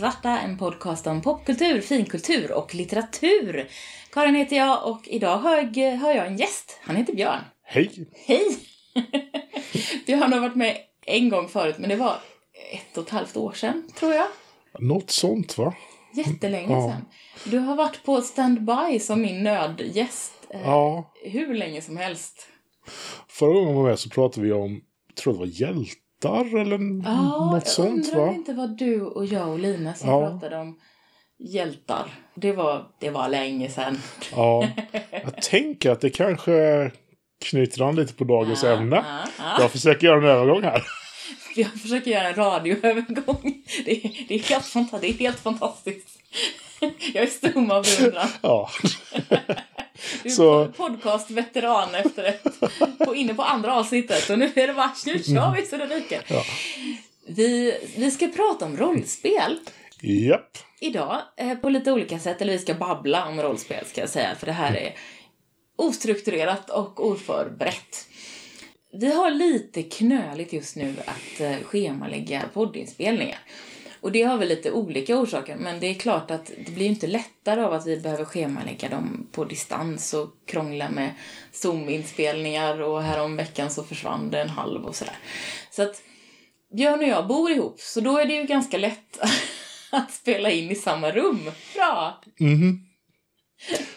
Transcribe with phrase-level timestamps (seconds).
[0.00, 3.68] Svarta, en podcast om popkultur, finkultur och litteratur.
[4.12, 6.80] Karin heter jag och idag har jag, har jag en gäst.
[6.82, 7.40] Han heter Björn.
[7.62, 8.08] Hej!
[8.26, 8.44] Hej!
[10.06, 12.16] Björn har varit med en gång förut, men det var
[12.72, 14.26] ett och ett halvt år sedan, tror jag.
[14.78, 15.74] Något sånt va?
[16.14, 16.88] Jättelänge Ja.
[16.90, 17.04] sedan.
[17.50, 21.12] Du har varit på standby som min nödgäst eh, Ja.
[21.24, 22.46] hur länge som helst.
[23.28, 25.46] Förra gången jag var med så pratade vi om, jag tror det var
[26.24, 28.32] hjältar eller Ja, något sånt undrar om va?
[28.34, 30.30] inte var du och jag och Lina som Ja.
[30.30, 30.78] pratade om
[31.38, 32.14] hjältar.
[32.34, 33.98] Det var, det var länge sedan.
[34.32, 34.68] Ja.
[35.10, 36.90] Jag tänker att det kanske
[37.44, 38.96] knyter an lite på dagens ämne.
[38.96, 39.56] Ja, ja.
[39.60, 40.82] Jag försöker göra en övergång här.
[41.56, 43.42] Jag försöker göra en radioövergång.
[43.84, 43.90] Det
[44.28, 46.19] det är, helt, det är helt fantastiskt.
[47.14, 48.28] Jag är stum av beundran.
[48.42, 48.70] Ja.
[50.22, 52.44] Du är Så- po- podcastveteran efter ett,
[52.98, 55.86] på, inne på andra avsnittet och nu är det bara, nu kör vi så det
[55.86, 56.22] ryker.
[56.28, 56.44] Ja.
[57.28, 59.58] Vi, vi ska prata om rollspel
[60.00, 60.58] Japp.
[60.80, 64.34] idag eh, på lite olika sätt, eller vi ska babbla om rollspel ska jag säga,
[64.38, 64.94] för det här är
[65.76, 68.06] ostrukturerat och oförberett.
[68.92, 73.38] Vi har lite knöligt just nu att eh, schemalägga poddinspelningar.
[74.00, 77.06] Och det har väl lite olika orsaker, men det är klart att det blir inte
[77.06, 81.14] lättare av att vi behöver schemalägga dem på distans och krångla med
[81.52, 85.16] Zoom-inspelningar och häromveckan så försvann det en halv och sådär.
[85.70, 86.02] Så att
[86.72, 89.18] Björn och jag bor ihop, så då är det ju ganska lätt
[89.90, 91.50] att spela in i samma rum.
[91.74, 92.20] Bra!
[92.38, 92.89] Mhm.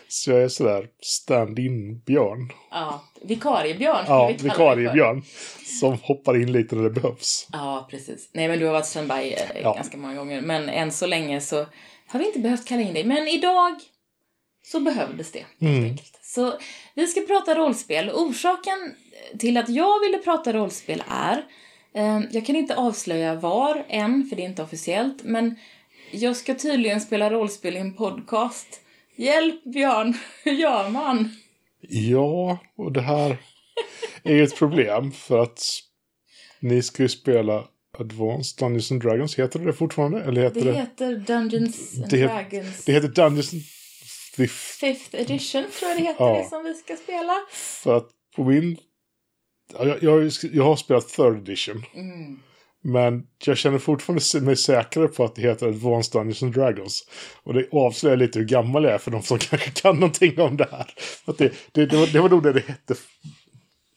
[0.08, 2.52] Så jag är sådär stand-in Björn.
[2.72, 4.94] Ja, vikarie-Björn Ja, vi kalla dig vikarie för.
[4.94, 5.24] Björn.
[5.80, 7.48] Som hoppar in lite när det behövs.
[7.52, 8.30] Ja, precis.
[8.34, 9.74] Nej, men du har varit standby eh, Ja.
[9.74, 10.42] ganska många gånger.
[10.42, 11.66] Men än så länge så
[12.08, 13.04] har vi inte behövt kalla in dig.
[13.04, 13.76] Men idag
[14.66, 15.84] så behövdes det, helt Mm.
[15.84, 16.20] enkelt.
[16.22, 16.54] Så
[16.96, 18.10] vi ska prata rollspel.
[18.10, 18.96] Orsaken
[19.40, 21.46] till att jag ville prata rollspel är,
[21.96, 25.56] eh, jag kan inte avslöja var än, för det är inte officiellt, men
[26.12, 28.80] jag ska tydligen spela rollspel i en podcast.
[29.16, 30.14] Hjälp Björn,
[30.44, 31.36] hur gör man?
[31.82, 33.38] Ja, och det här
[34.24, 35.64] är ju ett problem för att
[36.60, 37.68] ni ska ju spela
[38.00, 39.40] Advanced Dungeons and Dragons.
[39.40, 40.24] Heter det fortfarande?
[40.24, 40.78] Eller heter Det det?
[40.78, 43.62] heter Dungeons and Det het- Dragons Det heter Dungeons and
[44.36, 44.54] Fifth.
[44.80, 46.38] Fifth edition, tror jag det heter, Ja.
[46.38, 47.34] det som vi ska spela.
[47.52, 48.78] För att på min...
[49.74, 51.86] Ja, Jag, jag, jag har spelat third edition.
[51.96, 52.40] Mm.
[52.86, 57.08] Men jag känner fortfarande mig säkrare på att det heter Advanced Dungeons and Dragons.
[57.44, 60.58] Och det avslöjar lite hur gammal jag är för de som kanske kan någonting om
[60.58, 60.94] det här.
[61.26, 62.96] Att det, det, det, var, det var nog det det hette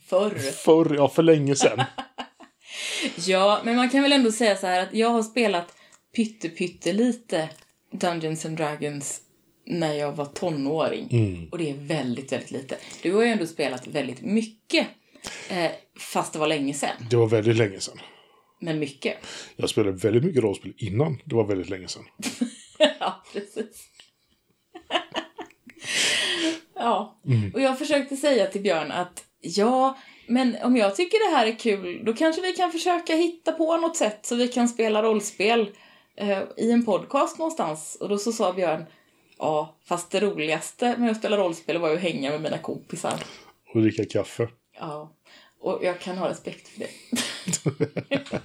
[0.07, 0.39] Förr.
[0.53, 1.83] förr, ja för länge sedan.
[3.27, 5.75] Ja, men man kan väl ändå säga så här att jag har spelat
[6.17, 7.49] pytte pytte lite
[7.91, 9.21] Dungeons and Dragons
[9.67, 11.09] när jag var tonåring.
[11.11, 11.49] Mm.
[11.49, 12.77] Och det är väldigt, väldigt lite.
[13.03, 14.87] Du har ju ändå spelat väldigt mycket.
[15.49, 17.07] Eh, fast det var länge sedan.
[17.11, 17.99] Det var väldigt länge sedan.
[18.61, 19.17] Men mycket.
[19.57, 21.19] Jag spelade väldigt mycket rollspel innan.
[21.25, 22.05] Det var väldigt länge sedan.
[23.01, 23.89] ja, precis.
[26.75, 27.51] ja, Mm.
[27.55, 31.59] och jag försökte säga till Björn att ja, men om jag tycker det här är
[31.59, 35.71] kul, då kanske vi kan försöka hitta på något sätt så vi kan spela rollspel
[36.17, 37.97] eh, i en podcast någonstans.
[38.01, 38.85] Och då så sa Björn,
[39.39, 43.15] ja, fast det roligaste med att spela rollspel var ju att hänga med mina kompisar.
[43.75, 44.49] Och dricka kaffe.
[44.79, 45.13] Ja,
[45.61, 46.91] och jag kan ha respekt för det.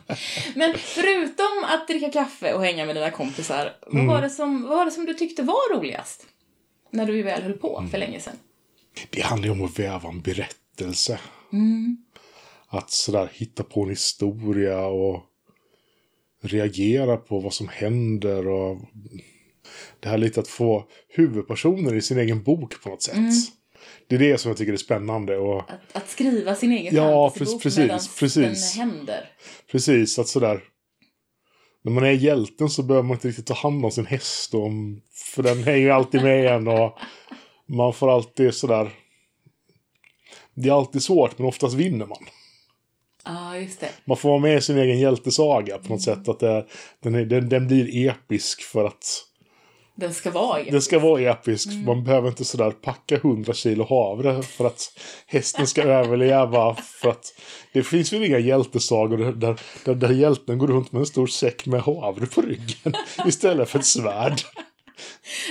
[0.56, 4.78] Men förutom att dricka kaffe och hänga med dina kompisar, vad, var det som, vad
[4.78, 6.26] var det som du tyckte var roligast?
[6.92, 8.36] När du väl höll på för länge sedan.
[9.10, 11.20] Det handlar ju om att väva en berättelse.
[12.68, 15.24] Att sådär hitta på en historia och
[16.42, 18.78] reagera på vad som händer och
[20.00, 23.16] det här lite att få huvudpersoner i sin egen bok på något sätt.
[24.08, 27.30] Det är det som jag tycker är spännande och Att, att skriva sin egen Ja,
[27.30, 28.74] fantasybok precis, precis.
[28.76, 29.30] den händer.
[29.72, 30.64] precis att sådär
[31.84, 34.70] när man är hjälten så behöver man inte riktigt ta hand om sin häst och,
[35.14, 37.00] för den hänger ju alltid med en och
[37.68, 38.92] man får alltid sådär
[40.54, 42.26] det är alltid svårt men oftast vinner man.
[43.26, 43.90] Ja, just det.
[44.06, 46.30] Man får vara med i sin egen hjältesaga på något sätt.
[46.30, 46.66] Att det,
[47.00, 49.06] den, är, den, den blir episk för att
[49.96, 51.70] Den ska vara den ska vara episk.
[51.86, 56.76] Man behöver inte sådär packa 100 kilo havre för att hästen ska överleva.
[56.76, 57.34] För att
[57.74, 61.66] det finns väl inga hjältesagor där, där, där, hjälten går runt med en stor säck
[61.66, 62.94] med havre på ryggen
[63.26, 64.42] istället för ett svärd.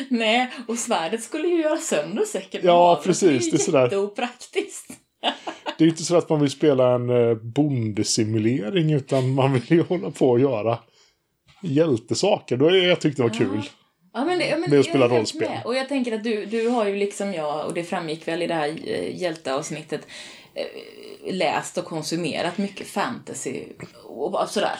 [0.08, 2.64] Nej, och svärdet skulle ju göra sönder säkert.
[2.64, 3.78] Ja, precis, det är sådär.
[3.78, 4.90] är jätteopraktiskt.
[5.78, 9.62] Det är ju inte så att man vill spela en eh, bondesimulering utan man vill
[9.68, 10.78] ju hålla på och göra
[11.62, 12.56] hjältesaker.
[12.56, 13.62] Då jag tyckte det var kul.
[14.12, 15.48] Ja, men det, ja, men Med att spela rollspel.
[15.48, 15.62] med.
[15.64, 18.46] Och jag tänker att du, du har ju liksom jag, och det framgick väl i
[18.46, 20.06] det här eh, hjälteavsnittet,
[20.54, 23.64] eh, läst och konsumerat mycket fantasy
[24.04, 24.78] och sådär.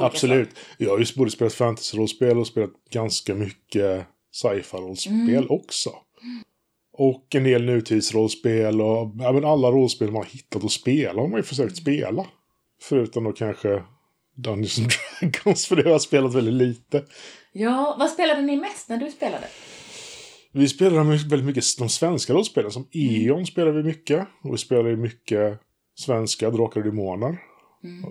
[0.00, 0.48] Absolut.
[0.78, 5.90] Jag har ju både spelat fantasy-rollspel och spelat ganska mycket sci-fi-rollspel också.
[6.96, 11.38] Och en del nutidsrollspel och ja, alla rollspel man har hittat och spela har man
[11.38, 12.26] ju försökt spela.
[12.82, 13.82] Förutom då kanske
[14.34, 14.90] Dungeons and
[15.32, 17.04] Dragons, för det har jag spelat väldigt lite.
[17.52, 19.46] Ja, vad spelade ni mest när du spelade?
[20.52, 22.70] Vi spelade väldigt mycket de svenska rollspelen.
[22.70, 24.28] Som E.ON spelade vi mycket.
[24.42, 25.60] Och vi spelade mycket
[25.98, 27.38] svenska Drakar och Demoner.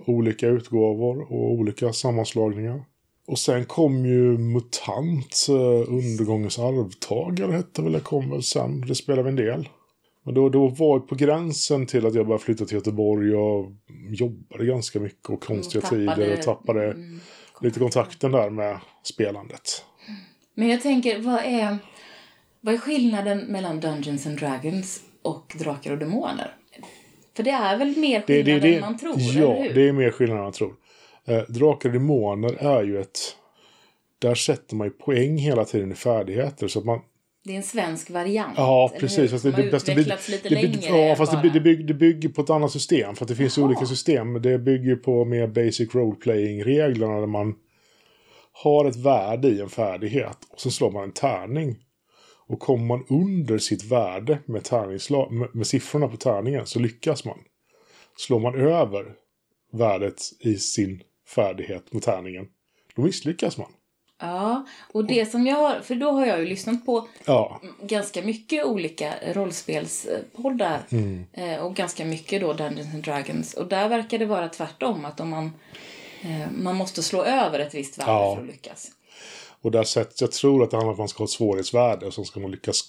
[0.06, 2.84] Olika utgåvor och olika sammanslagningar.
[3.26, 8.80] Och sen kom ju MUTANT, eh, Undergångens arvtagare hette väl det, kom väl sen.
[8.80, 9.68] Det spelade vi en del.
[10.24, 13.72] Men då, då var jag på gränsen till att jag började flytta till Göteborg och
[14.10, 17.20] jobbade ganska mycket och konstiga tappade- tider och tappade Mm,
[17.60, 19.84] lite kontakten där med spelandet.
[20.54, 21.76] Men jag tänker, vad är,
[22.60, 26.56] vad är skillnaden mellan Dungeons and Dragons och Drakar och Demoner?
[27.36, 29.74] För det är väl mer Det, skillnad det, det, än man tror, ja, eller hur?
[29.74, 30.74] det är mer skillnad än man tror.
[31.24, 33.18] Eh, Drakar och Demoner är ju ett...
[34.18, 36.68] Där sätter man ju poäng hela tiden i färdigheter.
[36.68, 37.00] Så att man,
[37.44, 38.54] Det är en svensk variant.
[38.56, 39.30] ja, precis.
[39.30, 42.28] Fast det, det, fast det, lite det, längre ja, fast det, det, bygger, det bygger
[42.28, 43.14] på ett annat system.
[43.14, 43.66] För att det finns Jaha.
[43.66, 44.42] olika system.
[44.42, 47.54] Det bygger på mer basic role-playing-reglerna där man
[48.52, 50.38] har ett värde i en färdighet.
[50.50, 51.76] Och så slår man en tärning.
[52.46, 54.70] Och kommer man under sitt värde med,
[55.30, 57.38] med, med siffrorna på tärningen så lyckas man.
[58.16, 59.04] Slår man över
[59.72, 62.46] värdet i sin färdighet med tärningen,
[62.96, 63.70] då misslyckas man.
[64.20, 68.22] Ja, och det som jag har, för då har jag ju lyssnat på Ja, ganska
[68.22, 71.24] mycket olika rollspelspoddar Mm.
[71.32, 73.54] eh, och ganska mycket då Dungeons and Dragons.
[73.54, 75.52] Och där verkar det vara tvärtom, att om man,
[76.22, 78.34] eh, man måste slå över ett visst värde Ja.
[78.34, 78.90] för att lyckas.
[79.62, 82.06] och där sätt, jag tror att det handlar om att man ska ha ett svårighetsvärde
[82.06, 82.84] och så ska man lyckas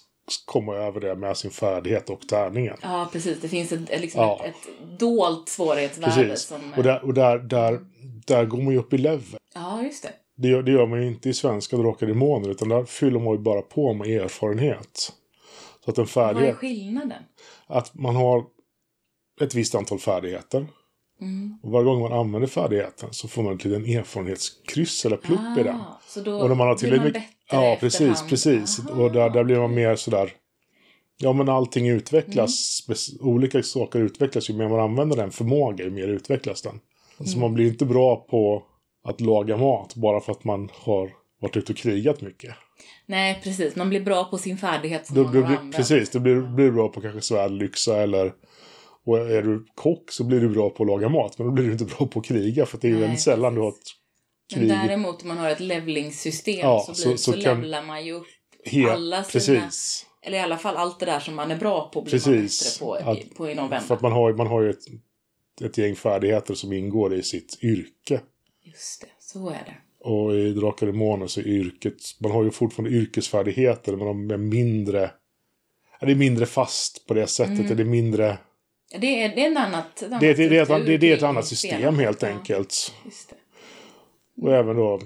[0.46, 2.78] komma över det med sin färdighet och tärningen.
[2.82, 3.42] Ja, precis.
[3.42, 4.42] Det finns ett, liksom Ja.
[4.46, 6.14] ett, ett dolt svårighetsvärde.
[6.28, 6.48] Precis.
[6.48, 7.80] Som, Och, där, och där, där,
[8.28, 9.38] där går man ju upp i level.
[9.56, 10.14] Ja, just det.
[10.38, 13.34] Det gör, det gör man ju inte i svenska Drakar Demoner, utan där fyller man
[13.34, 15.14] ju bara på med erfarenhet.
[15.86, 17.24] Så att en Vad är färdighet, skillnaden?
[17.68, 18.44] att man har
[19.42, 20.68] ett visst antal färdigheter.
[21.22, 21.58] Mm.
[21.64, 25.64] Och varje gång man använder färdigheten så får man ett litet erfarenhetskryss eller plupp i
[25.64, 25.76] den.
[25.76, 28.80] Ah, så då Och när man har blir man bättre Ja, precis, precis.
[28.80, 29.04] Aha.
[29.04, 30.34] Och där, där blir man mer sådär...
[31.18, 32.84] Ja, men allting utvecklas.
[32.88, 33.28] Mm.
[33.34, 36.80] Olika saker utvecklas ju mer man använder den förmåga, ju mer utvecklas den.
[37.18, 37.40] Så Mm.
[37.40, 38.64] man blir inte bra på
[39.06, 41.12] att laga mat bara för att man har
[41.42, 42.56] varit ute och krigat mycket.
[43.06, 43.76] Nej, precis.
[43.76, 46.72] Man blir bra på sin färdighet som man har blir- precis, då blir blir du
[46.72, 48.34] bra på kanske svärdlyxa eller...
[49.08, 51.66] Och är du kock så blir du bra på att laga mat, men då blir
[51.66, 53.72] du inte bra på att kriga för det är ju Nej, väldigt sällan du har
[53.72, 53.94] precis.
[54.54, 54.90] ett Men krig.
[54.90, 58.06] däremot om man har ett levlingssystem Ja, så, så- blir, så så, kan- levlar man
[58.06, 58.26] ju upp
[58.66, 59.60] Helt, alla sina...
[59.62, 60.06] precis.
[60.22, 62.80] Eller i alla fall allt det där som man är bra på blir man Precis.
[62.80, 63.86] bättre på, i, Att- på inom vända.
[63.88, 64.84] För att man har, man har ju ett,
[65.64, 68.22] ett gäng färdigheter som ingår i sitt yrke.
[68.66, 69.76] Just det, så är det.
[70.00, 71.94] Och i Drakar och Demoner så är yrket...
[72.20, 75.12] Man har ju fortfarande yrkesfärdigheter men de är mindre...
[76.02, 77.60] Det är mindre fast på det sättet.
[77.60, 77.78] Mm.
[77.78, 78.38] Det är mindre...
[79.00, 81.12] Det är, det är en annat, ett annat Det, är- det, är ett, det, det
[81.12, 82.94] är ett annat system helt Ja, enkelt.
[83.06, 83.36] just det.
[84.42, 85.02] Och även då...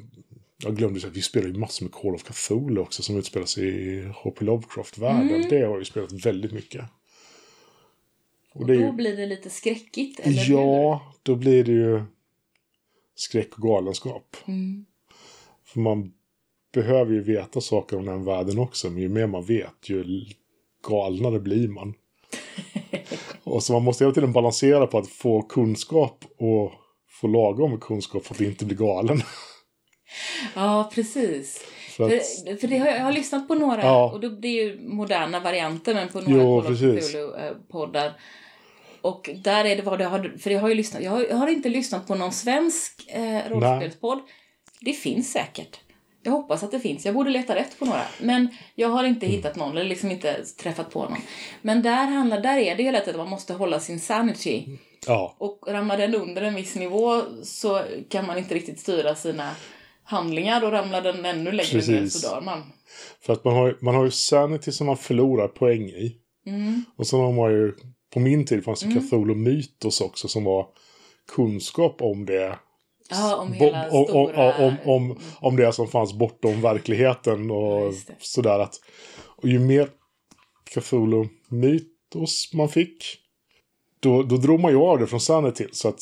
[0.64, 3.46] Jag glömde säga att vi spelar ju massor med Call of Cthulhu också som utspelar
[3.46, 4.46] sig i H.P.
[4.46, 5.30] Lovecraft-världen.
[5.36, 5.50] Mm.
[5.50, 6.82] Det har jag ju spelat väldigt mycket.
[8.54, 12.02] Och Och det då ju, blir det lite skräckigt, eller ja, då blir det ju
[13.20, 14.36] skräck och galenskap.
[14.48, 14.86] Mm.
[15.66, 16.12] För man
[16.74, 18.90] behöver ju veta saker om den världen också.
[18.90, 20.26] Men ju mer man vet, ju
[20.88, 21.94] galnare blir man.
[23.44, 26.72] och så man måste hela tiden balansera på att få kunskap och
[27.22, 29.22] få lagom kunskap för att inte bli galen.
[30.56, 31.66] Ja, precis.
[31.98, 34.12] för För, för det har, jag har lyssnat på några, Ja.
[34.12, 37.16] och det, är ju moderna varianter, men på några Jo, Call of precis.
[37.16, 38.14] Cthulhu-poddar.
[39.02, 41.36] Och där är det vad det har, för jag har ju lyssnat, jag har, jag
[41.36, 44.20] har inte lyssnat på någon svensk eh, rollspelspodd.
[44.82, 45.80] Det finns säkert.
[46.24, 47.06] Jag hoppas att det finns.
[47.06, 48.04] Jag borde leta rätt på några.
[48.22, 51.18] Men jag har inte hittat någon, eller liksom inte träffat på någon.
[51.62, 54.66] Men där handlar, där är det ju lätt att man måste hålla sin sanity.
[55.08, 59.52] ja, Och ramlar den under en viss nivå så kan man inte riktigt styra sina
[60.04, 62.22] handlingar och ramlar den ännu längre ner Precis.
[62.22, 62.64] så dör man.
[63.22, 66.16] för att man har, man har ju sanity som man förlorar poäng i.
[66.46, 66.84] Mm.
[66.98, 67.74] Och sen har man ju,
[68.14, 70.68] på min tid fanns det Cthulhu Mythos också som var
[71.36, 72.60] kunskap om det.
[73.10, 74.56] Ja, om Bo- hela om, stora...
[74.66, 78.16] om, om, om, om det som fanns bortom verkligheten Ja, och det.
[78.20, 78.60] sådär.
[78.60, 78.76] Att,
[79.26, 79.90] och ju mer
[80.74, 83.04] Cthulhu Mythos man fick,
[84.00, 85.68] då, då drog man ju av det från Sanity.
[85.72, 86.00] Så att,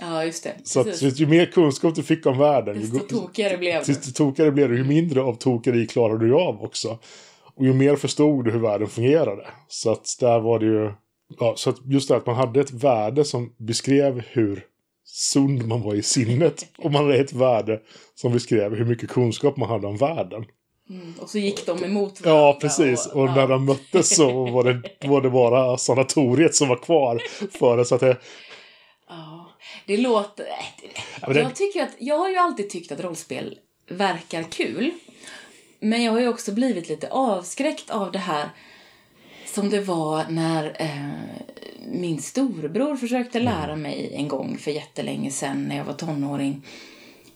[0.00, 0.54] Ja, just det.
[0.64, 3.86] så att ju mer kunskap du fick om världen, Desto tokigare blev det.
[3.92, 4.76] desto tokigare blev det.
[4.76, 6.98] Ju mindre av tokeri klarade du av också.
[7.60, 9.46] Och ju mer förstod du hur världen fungerade.
[9.68, 10.92] Så att där var det ju
[11.38, 14.64] Ja, så att just det att man hade ett värde som beskrev hur
[15.04, 16.66] sund man var i sinnet.
[16.78, 17.80] Och man hade ett värde
[18.14, 20.44] som beskrev hur mycket kunskap man hade om världen.
[20.90, 22.42] Mm, och så gick de emot varandra.
[22.42, 23.06] Ja, precis.
[23.06, 27.22] Och, och när de möttes så var det, var det bara sanatoriet som var kvar
[27.58, 27.84] för det.
[27.84, 28.16] Så att det,
[29.08, 29.50] Ja,
[29.86, 30.46] det låter...
[31.20, 34.92] Jag, tycker att, jag har ju alltid tyckt att rollspel verkar kul.
[35.80, 38.50] Men jag har ju också blivit lite avskräckt av det här
[39.46, 41.40] som det var när eh,
[41.92, 46.66] min storebror försökte lära mig en gång för jättelänge sedan när jag var tonåring.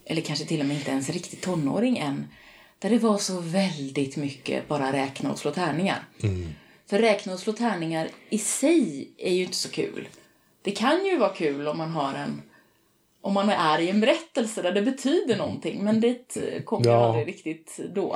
[0.05, 2.27] Eller kanske till och med inte ens riktigt tonåring än.
[2.79, 6.07] Där det var så väldigt mycket bara räkna och slå tärningar.
[6.89, 10.07] För räkna och slå tärningar i sig är ju inte så kul.
[10.61, 12.41] Det kan ju vara kul om man har en
[13.25, 16.95] om man är i en berättelse där det betyder någonting, men det eh, kommer jag
[16.95, 17.05] Ja.
[17.05, 18.15] aldrig riktigt då.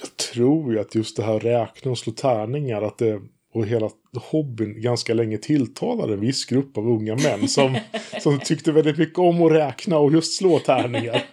[0.00, 3.20] jag tror ju att just det här räkna och slå tärningar att det,
[3.54, 3.90] och hela
[4.30, 7.76] hobbyn ganska länge tilltalade en viss grupp av unga män som,
[8.20, 11.22] som tyckte väldigt mycket om att räkna och just slå tärningar.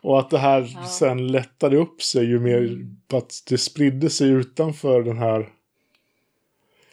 [0.00, 2.78] Och att det här sen lättade upp sig ju mer,
[3.12, 5.48] att det spridde sig utanför den här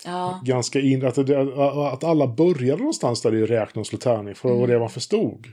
[0.05, 1.17] Ja, ganska in, att,
[1.93, 4.89] att alla började någonstans där i räkna och slå tärning, för det var det man
[4.89, 5.47] förstod.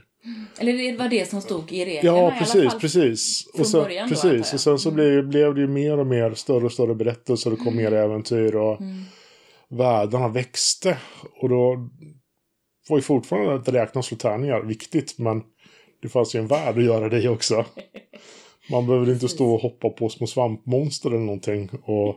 [0.59, 2.79] eller det var det som stod i reglerna i Ja, alla precis, fall.
[2.79, 3.47] precis.
[3.53, 4.53] från Och så, början då, precis.
[4.53, 7.51] Och sen så blev, blev det ju mer och mer större och större berättelser.
[7.51, 9.03] Det kom mer äventyr och Mm.
[9.69, 10.97] världarna växte.
[11.41, 11.89] Och då
[12.89, 15.41] var ju fortfarande att räkna och slå tärningar viktigt, men
[16.01, 17.65] det fanns ju en värld att göra det i också.
[18.71, 22.15] Man behöver inte stå och hoppa på små svampmonster eller någonting och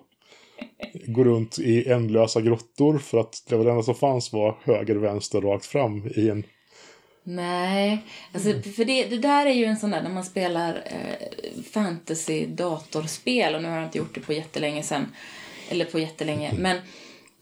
[1.07, 4.95] gå runt i ändlösa grottor för att det var det enda som fanns var höger,
[4.97, 6.45] vänster, rakt fram i en...
[7.25, 7.99] Nej,
[8.35, 8.63] alltså, Mm.
[8.63, 13.55] för det, det där är ju en sån där när man spelar eh, fantasy datorspel
[13.55, 15.07] och nu har jag inte gjort det på jättelänge sen
[15.69, 16.63] eller på jättelänge, Mm.
[16.63, 16.79] men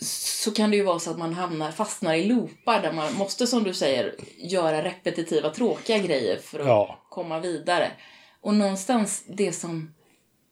[0.03, 3.47] så kan det ju vara så att man hamnar, fastnar i loopar där man måste,
[3.47, 6.99] som du säger, göra repetitiva tråkiga grejer för att Ja.
[7.09, 7.91] komma vidare.
[8.41, 9.95] Och någonstans det som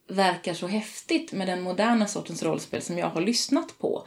[0.08, 4.06] verkar så häftigt med den moderna sortens rollspel som jag har lyssnat på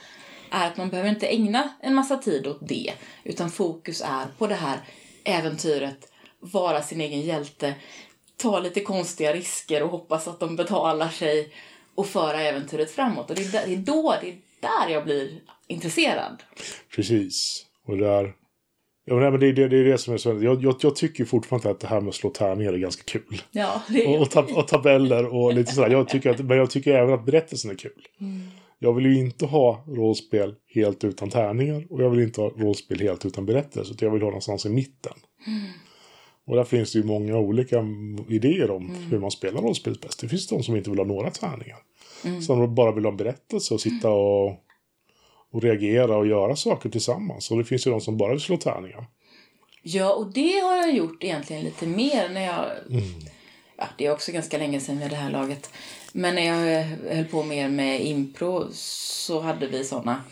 [0.51, 2.93] är att man behöver inte ägna en massa tid åt det
[3.23, 4.79] utan fokus är på det här
[5.23, 7.75] äventyret, vara sin egen hjälte,
[8.37, 11.53] ta lite konstiga risker och hoppas att de betalar sig
[11.95, 13.29] och föra äventyret framåt.
[13.29, 16.43] Och det är, där, det är då, det är där jag blir intresserad.
[16.95, 17.65] Precis.
[17.87, 18.40] Och där...
[19.05, 20.29] Ja, men det, det, det är det som är så...
[20.29, 23.41] Jag, jag, jag tycker fortfarande att det här med att slå tärningar är ganska kul.
[23.51, 25.89] Ja, är Och, och, tab och tabeller och lite sådär.
[25.89, 28.07] Jag tycker att, men jag tycker även att berättelsen är kul.
[28.79, 31.85] Jag vill ju inte ha rollspel helt utan tärningar.
[31.89, 33.93] Och jag vill inte ha rollspel helt utan berättelse.
[33.93, 35.13] Utan jag vill ha någonstans i mitten.
[36.47, 37.85] Och där finns det ju många olika
[38.29, 40.21] idéer om hur man spelar rollspel bäst.
[40.21, 41.77] Det finns de som inte vill ha några tärningar.
[42.41, 44.55] Som bara vill ha en berättelse och sitta och,
[45.51, 47.51] och reagera och göra saker tillsammans.
[47.51, 49.05] Och det finns ju de som bara vill slå tärningar.
[49.83, 52.71] Ja, och det har jag gjort egentligen lite mer när jag...
[53.77, 55.69] Ja, det är också ganska länge sedan vid det här laget.
[56.13, 60.23] Men när jag eh, höll på mer med impro så hade vi såna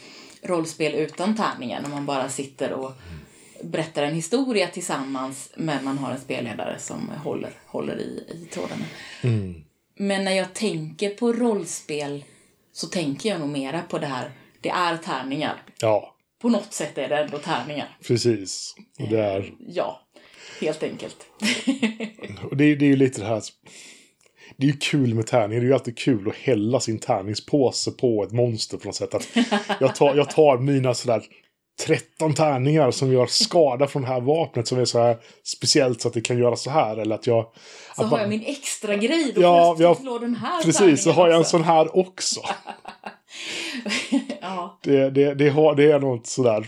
[0.41, 1.81] rollspel utan tärningar.
[1.81, 2.91] När man bara sitter och
[3.63, 8.85] berättar en historia tillsammans men man har en spelledare som håller, håller i, i trådarna.
[9.95, 12.23] Men när jag tänker på rollspel
[12.71, 14.31] så tänker jag nog mera på det här.
[14.61, 15.61] Det är tärningar.
[15.81, 17.97] Ja, På något sätt är det ändå tärningar.
[18.07, 18.75] precis.
[18.99, 19.53] Och det är...
[19.59, 19.99] Ja,
[20.61, 21.17] helt enkelt.
[22.51, 23.41] Och det, är- det är ju lite det här...
[24.57, 25.61] Det är ju kul med tärningar.
[25.61, 29.13] Det är ju alltid kul att hälla sin tärningspåse på ett monster på något sätt.
[29.13, 29.27] Att
[29.79, 31.23] jag, tar, jag tar mina sådär
[31.87, 36.07] 13 tärningar som gör skada från det här vapnet som är så här speciellt så
[36.07, 36.97] att det kan göra så här.
[36.97, 37.43] Eller att jag...
[37.95, 40.35] Så att har man- jag min extra grej, då Ja, får jag ja, slå den
[40.35, 41.49] här Precis, så tärningen har jag en också.
[41.51, 42.39] sån här också.
[44.41, 46.67] Ja, Det, det, det, har, det är något sådär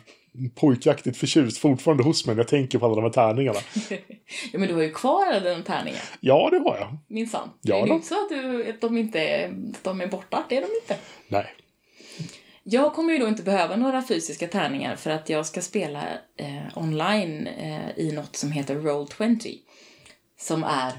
[0.56, 3.60] pojkaktigt förtjust fortfarande hos mig när jag tänker på alla de här tärningarna.
[4.52, 6.98] ja, men du har ju kvar alla dina tärningar, Ja, det har jag.
[7.08, 7.50] minsann.
[7.62, 10.44] Ja det är ju inte så att, du, att de inte att de är borta,
[10.50, 10.98] det är de inte.
[11.28, 11.46] Nej.
[12.74, 16.04] Jag kommer ju då inte behöva några fysiska tärningar för att jag ska spela
[16.38, 19.58] eh, online eh, i något som heter Roll20.
[20.40, 20.94] Som är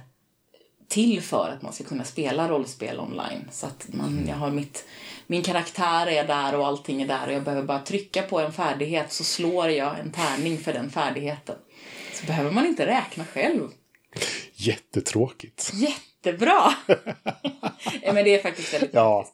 [0.88, 3.49] till för att man ska kunna spela rollspel online.
[3.50, 4.85] Så att man, jag har mitt,
[5.26, 8.52] min karaktär är där och allting är där och jag behöver bara trycka på en
[8.52, 11.57] färdighet så slår jag en tärning för den färdigheten.
[12.14, 13.69] Så behöver man inte räkna själv.
[14.55, 15.71] Jättetråkigt.
[15.75, 16.75] Jättebra!
[18.12, 19.26] Men det är faktiskt väldigt Ja.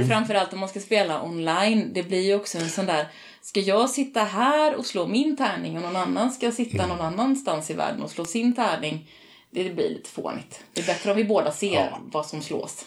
[0.00, 3.06] Och framförallt om man ska spela online, det blir ju också en sån där...
[3.42, 7.70] Ska jag sitta här och slå min tärning och någon annan ska sitta någon annanstans
[7.70, 9.10] i världen och slå sin tärning?
[9.50, 10.64] Det blir lite fånigt.
[10.72, 11.98] Det är bättre om vi båda ser Ja.
[12.12, 12.84] vad som slås.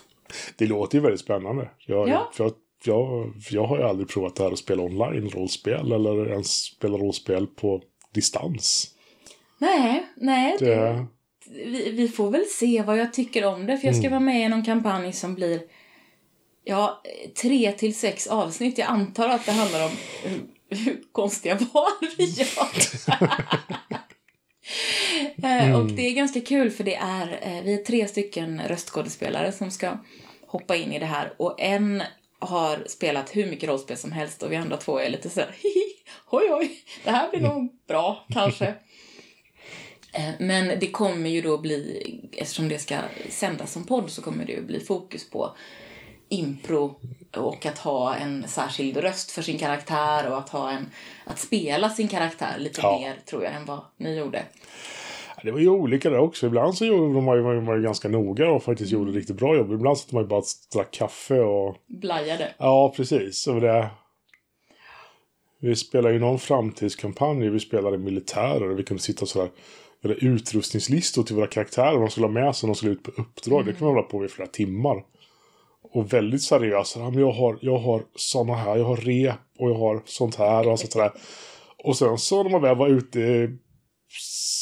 [0.58, 1.70] Det låter ju väldigt spännande.
[1.88, 2.32] Jag, Ja.
[2.34, 2.52] för,
[2.84, 7.48] jag, jag har ju aldrig provat det här att spela online-rollspel eller ens spela rollspel
[7.48, 7.82] på
[8.14, 8.88] distans.
[9.58, 10.56] Nej, nej.
[10.60, 11.06] Det,
[11.50, 13.78] Vi, vi får väl se vad jag tycker om det.
[13.78, 15.62] För jag ska vara med i någon kampanj som blir
[16.66, 17.02] ja,
[17.42, 18.78] tre till sex avsnitt.
[18.78, 19.92] Jag antar att det handlar om
[20.24, 20.42] hur,
[20.78, 22.68] hur konstiga val vi gör.
[25.44, 29.52] Eh, Och det är ganska kul för det är, eh, vi är tre stycken röstskådespelare
[29.52, 29.98] som ska
[30.48, 31.34] hoppa in i det här.
[31.38, 32.04] Och en
[32.40, 35.84] har spelat hur mycket rollspel som helst och vi andra två är lite sådär hihi,
[36.32, 38.66] oj oj, det här blir nog bra kanske.
[40.14, 42.98] Eh, Men det kommer ju då bli, eftersom det ska
[43.30, 45.56] sändas som podd så kommer det ju bli fokus på
[46.30, 47.00] impro
[47.38, 50.86] och att ha en särskild röst för sin karaktär och att ha en,
[51.26, 53.00] att spela sin karaktär lite Ja.
[53.00, 54.44] mer tror jag än vad ni gjorde.
[55.44, 56.48] det var ju olika där också.
[56.48, 59.56] Ibland så gjorde de, var ju, var ganska noga och faktiskt gjorde ett riktigt bra
[59.56, 59.72] jobb.
[59.72, 61.76] Ibland satt man ju bara och drack kaffe och...
[61.88, 62.54] Blajade.
[62.58, 63.48] Ja, precis.
[63.48, 63.90] Och det...
[65.60, 67.50] Vi spelade ju någon framtidskampanj.
[67.50, 69.50] Vi spelade militärer och vi kunde sitta sådär
[70.04, 71.92] eller utrustningslistor till våra karaktärer.
[71.92, 73.66] Vad de skulle ha med sig när de skulle ut på uppdrag.
[73.66, 75.04] Det kunde man hålla på i flera timmar.
[75.96, 76.52] Och väldigt.
[76.52, 78.76] Ja, men jag har, jag har såna här.
[78.76, 81.12] Jag har rep och jag har sånt här och sånt där.
[81.84, 83.50] Och sen så när man väl var ute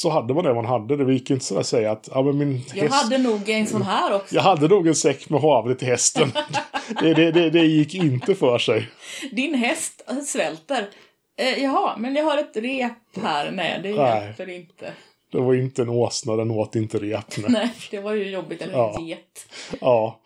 [0.02, 1.06] så hade man det man hade.
[1.06, 3.04] Det gick inte så att säga att ja, men min Jag häst...
[3.04, 4.36] hade nog en sån här också.
[4.36, 6.32] Jag hade nog en säck med havre till hästen.
[7.02, 8.90] det, det, det, det gick inte för sig.
[9.32, 10.90] Din häst svälter.
[11.38, 13.52] Eh, jaha, men jag har ett rep här.
[13.52, 14.26] Nej, det Nej.
[14.26, 14.94] hjälper inte.
[15.32, 17.38] Det var inte en åsna, den åt inte rep.
[17.38, 17.46] Nej.
[17.50, 18.62] Nej, det var ju jobbigt.
[18.62, 18.96] Eller Ja.
[18.98, 19.48] en get.
[19.82, 20.20] Ja,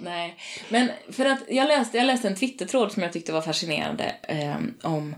[0.00, 0.36] Nej,
[0.68, 4.56] men för att jag läste, jag läste en Twittertråd som jag tyckte var fascinerande eh,
[4.82, 5.14] om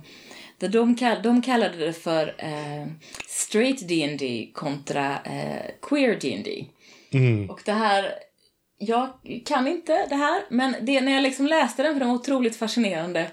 [0.59, 2.87] där de, kall, de kallade det för eh,
[3.29, 6.65] straight D&D kontra eh, queer D&D.
[7.13, 8.13] mm, Och det här,
[8.79, 9.09] jag
[9.45, 12.57] kan inte det här, men det, när jag liksom läste den, för den var otroligt
[12.57, 13.31] fascinerande,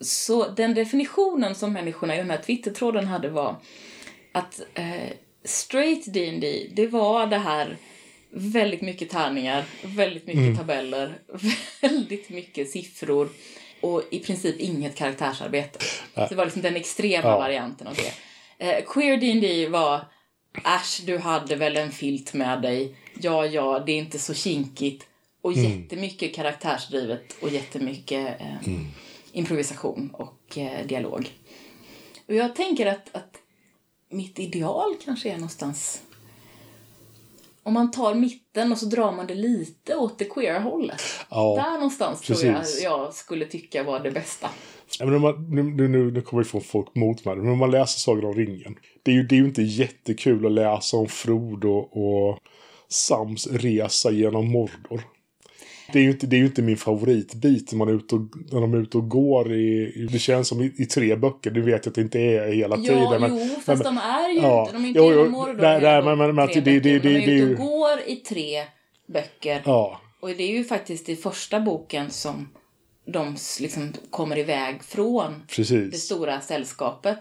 [0.00, 3.56] så den definitionen som människorna i den här Twittertråden hade var
[4.32, 5.12] att eh,
[5.44, 7.76] straight D&D det var det här
[8.30, 11.18] väldigt mycket tärningar, väldigt mycket tabeller,
[11.80, 13.28] väldigt mycket siffror
[13.80, 15.78] och i princip inget karaktärsarbete.
[16.14, 17.38] Så det var liksom den extrema Ja.
[17.38, 18.12] varianten av det.
[18.66, 20.04] Eh, queer D&D var
[20.64, 22.94] Äsch, du hade väl en filt med dig.
[23.20, 25.06] Ja, ja, det är inte så kinkigt.
[25.40, 28.70] Och jättemycket karaktärsdrivet och jättemycket eh,
[29.32, 31.30] improvisation och eh, dialog.
[32.26, 33.36] Och jag tänker att, att
[34.10, 36.02] mitt ideal kanske är någonstans...
[37.68, 41.02] Om man tar mitten och så drar man det lite åt det queer-hållet.
[41.30, 41.54] ja.
[41.64, 42.82] Där någonstans tror jag precis.
[42.82, 44.48] jag skulle tycka var det bästa.
[44.98, 47.36] Ja, men man, nu, nu, nu, nu kommer vi få folk mot mig.
[47.36, 48.76] Men om man läser Sagan om ringen.
[49.02, 52.38] Det är ju, det är ju inte jättekul att läsa om Frodo och
[52.88, 55.02] Sams resa genom Mordor.
[55.92, 58.20] Det är ju inte, det är ju inte min favoritbit när, man är ute och,
[58.52, 60.08] när de är ute och går i...
[60.12, 61.50] Det känns som i, i tre böcker.
[61.50, 63.20] Du vet att det inte är hela Ja, tiden.
[63.20, 64.60] men- jo, fast de är ju ja.
[64.60, 66.92] inte, de är inte Jo, jo, Mordor nej, nej, men- men- men det- det- det-
[66.92, 68.64] men de är det- ute och går i tre
[69.06, 69.62] böcker.
[69.64, 72.48] Ja, Och det är ju faktiskt i första boken som
[73.06, 76.02] de liksom kommer iväg från det precis.
[76.02, 77.18] stora sällskapet,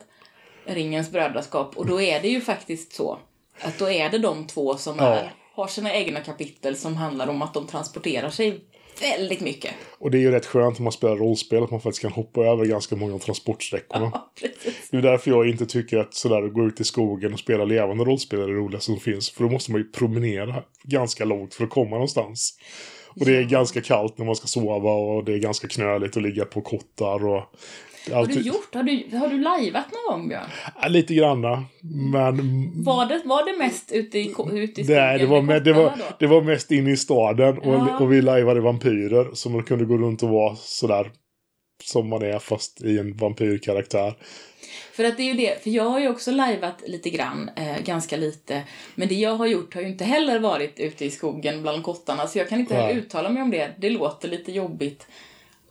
[0.65, 1.77] Ringens brödraskap.
[1.77, 3.17] Och då är det ju faktiskt så
[3.61, 5.05] att då är det de två som Ja.
[5.15, 8.61] är, har sina egna kapitel som handlar om att de transporterar sig
[9.01, 9.71] väldigt mycket.
[9.99, 12.41] Och det är ju rätt skönt när man spelar rollspel att man faktiskt kan hoppa
[12.41, 14.11] över ganska många av transportsträckorna.
[14.13, 14.89] Ja, precis.
[14.91, 17.65] Det är därför jag inte tycker att sådär att gå ut i skogen och spela
[17.65, 19.29] levande rollspel är det roligaste som finns.
[19.29, 22.57] För då måste man ju promenera ganska långt för att komma någonstans.
[23.19, 26.23] Och det är ganska kallt när man ska sova och det är ganska knöligt att
[26.23, 27.43] ligga på kottar och...
[28.13, 28.75] Har du gjort?
[28.75, 30.49] Har du, har du lajvat någon gång, Björn?
[30.81, 31.65] Ja, lite granna.
[32.11, 32.37] Men...
[32.83, 34.21] Var det, var det mest ute i,
[34.53, 37.57] ute i skogen Nej, det var, med det, var, det var mest inne i staden
[37.57, 37.99] och, Ja.
[37.99, 39.29] och vi lajvade vampyrer.
[39.33, 41.11] Så man kunde gå runt och vara sådär
[41.83, 44.13] som man är fast i en vampyrkaraktär.
[44.93, 47.83] För att det är ju det, för jag har ju också lajvat lite grann, eh,
[47.85, 48.63] ganska lite.
[48.95, 52.27] Men det jag har gjort har ju inte heller varit ute i skogen bland kottarna,
[52.27, 53.71] så jag kan inte heller uttala mig om det.
[53.77, 55.07] Det låter lite jobbigt.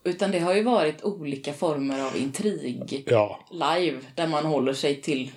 [0.07, 5.01] Utan det har ju varit olika former av intrig Ja, live, där man håller sig
[5.03, 5.31] till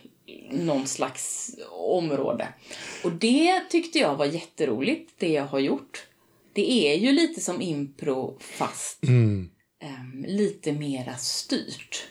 [0.52, 2.48] någon slags område.
[3.04, 6.06] Och det tyckte jag var jätteroligt, det jag har gjort.
[6.54, 9.50] Det är ju lite som impro, fast mm,
[9.84, 12.08] ehm, lite mera styrt.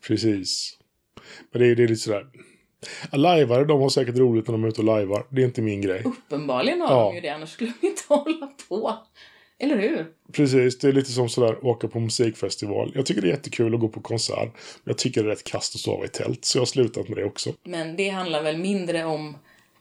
[0.00, 0.78] precis.
[1.52, 2.26] Men det är, det är lite sådär.
[3.12, 5.26] Lajvare, de har säkert roligt när de är ute och lajvar.
[5.30, 6.02] Det är inte min grej.
[6.04, 7.08] Uppenbarligen har Ja.
[7.08, 8.94] de ju det, annars skulle de inte hålla på.
[9.58, 10.06] Eller hur?
[10.32, 12.92] Precis, det är lite som sådär åka på musikfestival.
[12.94, 14.52] Jag tycker det är jättekul att gå på konsert.
[14.84, 16.44] Men jag tycker det är rätt kast att sova i tält.
[16.44, 17.52] Så jag har slutat med det också.
[17.64, 19.36] Men det handlar väl mindre om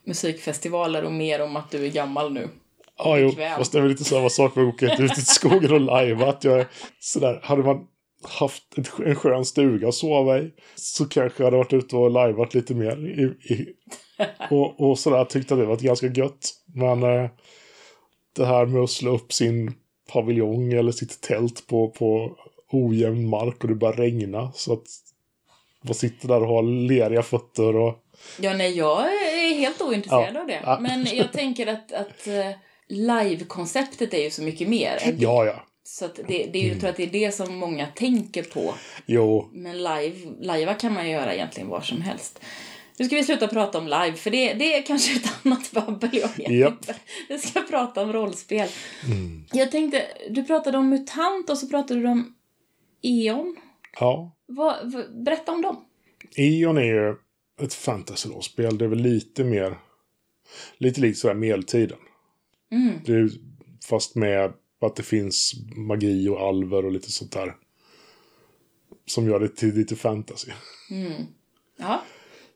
[0.06, 2.50] musikfestivaler och mer om att du är gammal nu.
[2.98, 5.72] Ja, jo, fast det är väl lite samma sak med att åka ut i skogen
[5.72, 6.30] och lajva.
[6.30, 6.68] Att jag är
[7.00, 7.88] sådär, hade man
[8.24, 8.64] haft
[9.06, 12.76] en skön stuga att sova i så kanske jag hade varit ute och lajvat lite
[12.76, 13.08] mer.
[13.08, 13.68] I, i,
[14.50, 16.50] och, och sådär tyckte att det var ganska gött.
[16.76, 17.30] Men eh,
[18.36, 19.74] det här med att slå upp sin
[20.14, 22.36] paviljong eller sitt tält på, på
[22.72, 24.86] ojämn mark och det börjar regna så att
[25.82, 28.00] man sitter där och har leriga fötter och
[28.40, 30.42] Ja, nej, jag är helt ointresserad Ja.
[30.42, 30.60] av det.
[30.66, 30.80] Ja.
[30.82, 32.52] Men jag tänker att, att eh,
[32.88, 35.16] live-konceptet är ju så mycket mer.
[35.18, 35.56] ja, ja.
[35.86, 38.44] Så att det, det är ju, jag tror att det är det som många tänker
[38.44, 38.74] på.
[39.06, 42.40] Jo, Men live, live kan man ju göra egentligen var som helst.
[42.98, 46.10] Nu ska vi sluta prata om live, för det, det är kanske ett annat babbel.
[46.14, 46.96] Jag vet inte.
[47.30, 48.70] Vi ska prata om rollspel.
[49.54, 52.36] Jag tänkte, du pratade om MUTANT och så pratade du om
[53.02, 53.56] E.ON.
[54.00, 54.32] ja.
[54.46, 55.86] Vad, v- berätta om dem.
[56.36, 57.16] Eon är ju
[57.62, 58.78] ett fantasy-rollspel.
[58.78, 59.78] Det är väl lite mer...
[60.78, 61.98] Lite likt sådär medeltiden.
[62.72, 62.94] Mm.
[63.06, 63.30] Det är,
[63.90, 67.56] fast med att det finns magi och alver och lite sånt där.
[69.06, 70.52] Som gör det till lite fantasy.
[71.78, 72.02] Ja,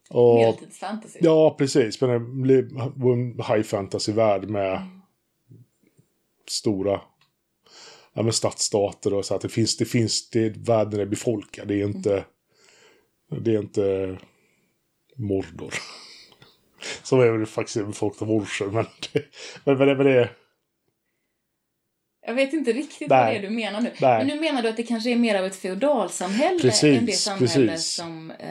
[0.10, 1.20] Och, medeltidsfantasy.
[1.22, 2.02] ja, precis.
[2.02, 4.88] Men det blir en high fantasy-värld med
[6.48, 7.02] stora
[8.18, 11.68] ja, med stadsstater och så att det finns, det finns, det, världen är befolkad.
[11.68, 12.26] Det är inte,
[13.42, 14.18] det är inte
[15.16, 15.74] Mordor.
[17.04, 19.26] Som är väl faktiskt befolkat av orcher, men det,
[19.64, 20.30] men, men, det, men det
[22.28, 23.24] Jag vet inte riktigt Nej.
[23.26, 23.92] vad det är du menar nu.
[24.02, 24.18] Nej.
[24.18, 27.12] Men nu menar du att det kanske är mer av ett feodalsamhälle Precis, än det
[27.12, 27.94] samhälle precis.
[27.94, 28.48] som eh,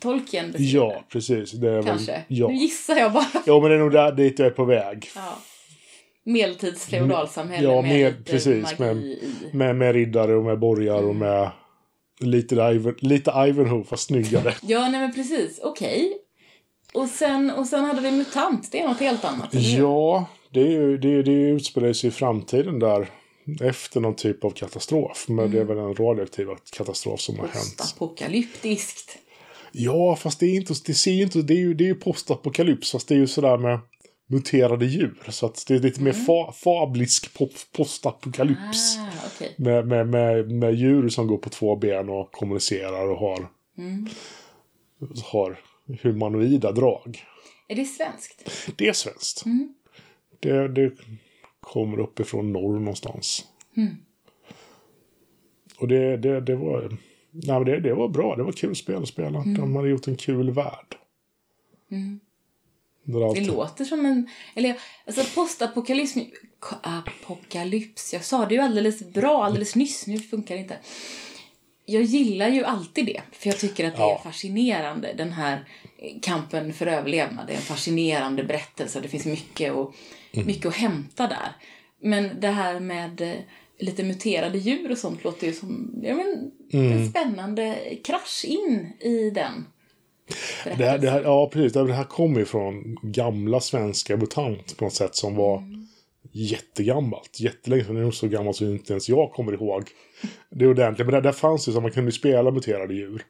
[0.00, 0.78] Tolkien beskriver?
[0.86, 1.50] ja, precis.
[1.86, 2.12] Kanske.
[2.12, 2.48] Väl, ja.
[2.48, 3.26] Nu gissar jag bara.
[3.46, 5.10] ja, men det är nog där dit jag är på väg.
[5.16, 5.38] Ja.
[6.24, 9.54] Medeltids feodalsamhälle Ja, med, med- lite precis, magi med-.
[9.54, 11.08] Med, med riddare och med borgar Mm.
[11.08, 11.50] och med
[12.20, 14.54] lite, Ivan, lite Ivanhoe, fast snyggare.
[14.62, 15.60] Ja, nej men precis.
[15.62, 16.12] Okej.
[16.94, 18.72] Och, sen, och sen hade vi MUTANT.
[18.72, 19.48] Det är något helt annat.
[19.54, 23.06] Ja, det, är ju, det, det utspelar sig i framtiden där.
[23.60, 25.24] Efter någon typ av katastrof.
[25.28, 27.76] Men det är väl en radioaktiv katastrof som har hänt.
[27.78, 29.18] Postapokalyptiskt.
[29.72, 32.92] Ja, fast det är inte, det ser inte, det är ju, det är ju postapokalyps.
[32.92, 33.80] Fast det är ju sådär med
[34.26, 35.22] muterade djur.
[35.28, 38.96] Så att det är lite mer fa, fablisk pop, postapokalyps.
[38.96, 39.08] Mm.
[39.08, 39.54] Ah, okej.
[39.58, 44.08] Med, med, med, med djur som går på två ben och kommunicerar och har, Mm.
[45.24, 45.60] har
[46.02, 47.24] humanoida drag.
[47.68, 48.50] Är det svenskt?
[48.76, 49.44] Det är svenskt.
[49.46, 49.74] Mm.
[50.40, 50.92] Det, det
[51.68, 53.44] kommer uppifrån norr någonstans.
[53.76, 53.96] Mm.
[55.78, 56.96] Och det, det, det var...
[57.30, 58.36] Nej, det, det var bra.
[58.36, 59.38] Det var kul spel att spela.
[59.38, 59.54] Mm.
[59.54, 60.96] De hade gjort en kul värld.
[63.02, 64.28] Där Det allt, låter som en...
[64.54, 64.76] Eller
[65.06, 66.14] alltså postapokalyps...
[66.82, 68.12] Apokalyps.
[68.12, 70.06] Jag sa det ju alldeles bra alldeles nyss.
[70.06, 70.78] Nu funkar det inte.
[71.84, 73.22] Jag gillar ju alltid det.
[73.32, 74.18] För jag tycker att det Ja.
[74.18, 75.14] är fascinerande.
[75.16, 75.68] Den här
[76.22, 77.46] kampen för överlevnad.
[77.46, 79.00] Det är en fascinerande berättelse.
[79.00, 79.94] Det finns mycket, och,
[80.32, 80.46] Mm.
[80.46, 81.52] mycket att hämta där.
[82.02, 83.34] Men det här med eh,
[83.78, 86.92] lite muterade djur och sånt låter ju som ja, men, Mm.
[86.92, 89.64] en spännande krasch in i den
[90.64, 91.72] det, här, det här, ja, precis.
[91.72, 95.62] Det här kommer ju från gamla svenska mutant på något sätt som var
[96.32, 97.40] jättegammalt.
[97.40, 97.94] Jättelänge sedan.
[97.94, 99.84] Det är nog så gammalt som inte ens jag kommer ihåg.
[100.50, 101.06] Det ordentligt.
[101.06, 103.22] Men där, där fanns ju så att man kunde spela muterade djur.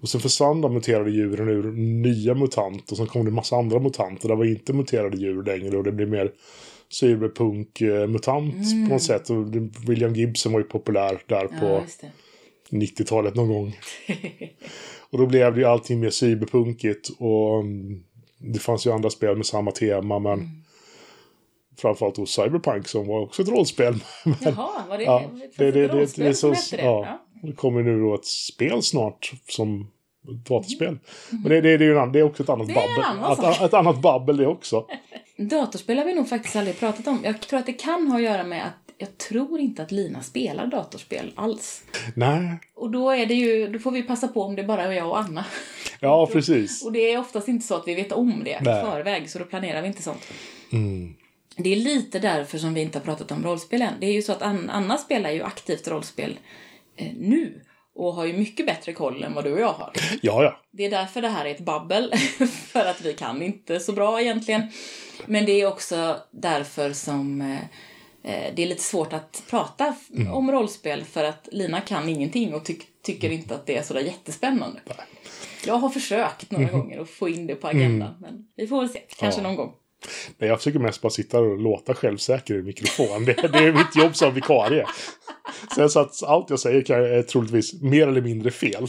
[0.00, 1.72] Och sen försvann de muterade djuren ur
[2.02, 2.90] nya mutant.
[2.90, 4.28] Och sen kom det en massa andra mutanter.
[4.28, 5.76] Det var inte muterade djur längre.
[5.78, 6.32] Och det blev mer
[7.00, 8.54] cyberpunk-mutant
[8.88, 9.30] på något sätt.
[9.30, 12.76] Och det- William Gibson var ju populär där på Ja, det.
[12.76, 13.76] 90-talet någon gång.
[15.10, 17.08] och då blev det ju allting mer cyberpunkigt.
[17.18, 18.02] Och mm,
[18.38, 20.18] det fanns ju andra spel med samma tema.
[20.18, 20.48] Men Mm.
[21.76, 23.94] framförallt då Cyberpunk som var också ett rollspel.
[24.40, 25.22] Jaha, var det, Ja,
[25.56, 26.82] det, det, det, det, är som så, hette det?
[26.82, 29.90] ja, det kommer nu då ett spel snart som
[30.48, 30.88] datorspel.
[30.88, 31.00] Mm.
[31.30, 33.52] Men det, det, det, är ju en, det är också ett annat Det babbel.
[33.52, 34.86] Ett, ett annat babbel det också.
[35.36, 37.20] Datorspel har vi nog faktiskt aldrig pratat om.
[37.24, 40.22] Jag tror att det kan ha att göra med att jag tror inte att Lina
[40.22, 41.82] spelar datorspel alls.
[42.14, 44.92] Nej, Och då är det ju, då får vi passa på om det bara är
[44.92, 45.44] jag och Anna.
[46.00, 46.84] ja precis.
[46.84, 49.44] Och det är oftast inte så att vi vet om det i förväg, så då
[49.44, 50.32] planerar vi inte sånt.
[50.72, 51.14] Mm.
[51.56, 53.94] Det är lite därför som vi inte har pratat om rollspel än.
[54.00, 56.38] Det är ju så att An- Anna spelar ju aktivt rollspel
[56.96, 57.60] nu
[57.94, 59.92] och har ju mycket bättre koll än vad du och jag har.
[60.22, 60.60] Ja, ja.
[60.70, 62.12] Det är därför det här är ett babbel,
[62.66, 64.62] för att vi kan inte så bra egentligen.
[65.26, 67.58] Men det är också därför som eh,
[68.32, 72.54] eh, det är lite svårt att prata f- om rollspel för att Lina kan ingenting
[72.54, 74.80] och tyck- tycker inte att det är sådär jättespännande.
[75.66, 78.88] Jag har försökt några gånger att få in det på agendan, men vi får väl
[78.88, 79.00] se.
[79.18, 79.46] Kanske Ja.
[79.46, 79.72] någon gång.
[80.38, 83.24] Nej, jag försöker mest bara sitta och låta självsäker i mikrofon.
[83.24, 84.86] Det, det är mitt jobb som vikarie.
[85.74, 88.86] Sen så att allt jag säger kan, är troligtvis mer eller mindre fel.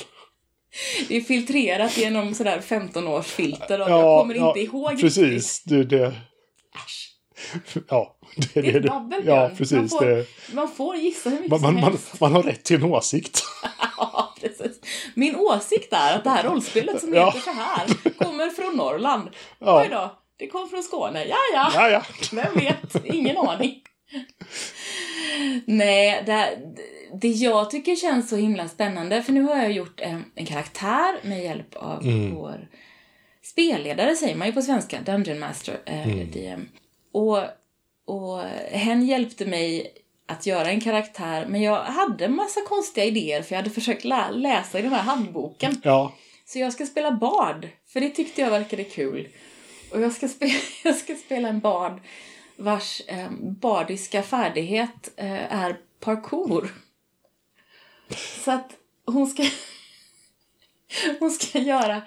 [1.07, 4.99] Det är filtrerat genom sådär 15 års filter och jag kommer inte ihåg.
[5.01, 5.63] Precis.
[5.63, 6.13] Det, det,
[7.89, 8.17] ja,
[8.53, 9.71] Det, Det är ett babbel, Ja, precis.
[9.77, 12.19] Man får, det, man får gissa hur mycket man, som man, helst.
[12.19, 13.43] man har rätt till en åsikt.
[13.97, 14.79] Ja, precis.
[15.15, 17.25] Min åsikt är att det här rollspelet som Ja.
[17.25, 19.29] heter så här kommer från Norrland.
[19.59, 19.81] Ja.
[19.81, 21.25] Oj då, det kom från Skåne.
[21.25, 21.71] Ja, ja.
[21.73, 22.03] Ja, ja.
[22.31, 23.05] Vem vet?
[23.05, 23.81] Ingen aning.
[25.65, 26.57] Nej, det,
[27.21, 31.15] det jag tycker känns så himla spännande, för nu har jag gjort en, en karaktär
[31.23, 32.03] med hjälp av
[32.35, 32.67] vår
[33.43, 36.69] spelledare, säger man ju på svenska, Dungeon Master, eh, DM.
[37.13, 37.37] Och,
[38.05, 39.93] och hen hjälpte mig
[40.27, 44.03] att göra en karaktär, men jag hade en massa konstiga idéer, för jag hade försökt
[44.05, 45.81] lä- läsa i den här handboken.
[45.83, 46.13] Ja,
[46.45, 49.27] Så jag ska spela bard, för det tyckte jag verkade kul.
[49.95, 50.53] Och jag ska spela,
[50.83, 52.01] jag ska spela en bard
[52.55, 56.73] vars eh, bardiska färdighet eh, är parkour.
[58.43, 58.71] Så att
[59.05, 59.43] hon ska,
[61.19, 62.01] hon ska göra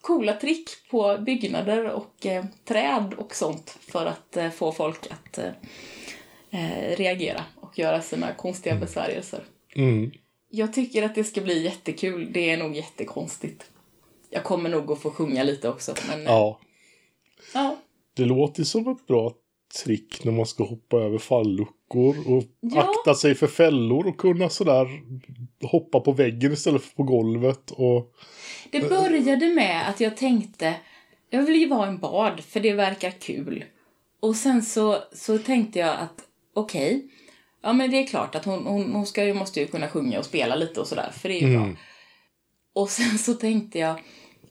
[0.00, 5.38] coola trick på byggnader och eh, träd och sånt för att eh, få folk att
[5.38, 5.52] eh,
[6.50, 9.44] eh, reagera och göra sina konstiga besvärjelser.
[9.74, 10.12] mm.
[10.54, 12.32] Jag tycker att det ska bli jättekul.
[12.32, 13.70] Det är nog jättekonstigt.
[14.30, 15.94] Jag kommer nog att få sjunga lite också.
[16.08, 16.58] Men, ja.
[17.54, 17.76] Ja.
[18.16, 19.32] Det låter som ett bra
[19.84, 22.82] trick när man ska hoppa över falluckor och Ja.
[22.82, 24.88] akta sig för fällor och kunna sådär
[25.62, 27.70] hoppa på väggen istället för på golvet.
[27.70, 28.14] Och,
[28.70, 30.74] Det började med att jag tänkte,
[31.30, 33.64] jag vill ju vara en bard för det verkar kul.
[34.20, 36.20] Och sen så, så tänkte jag att
[36.54, 37.10] okej,
[37.62, 40.24] ja men det är klart att hon, hon, hon ska måste ju kunna sjunga och
[40.24, 41.68] spela lite och sådär, för det är ju bra.
[42.74, 44.00] Och sen så tänkte jag,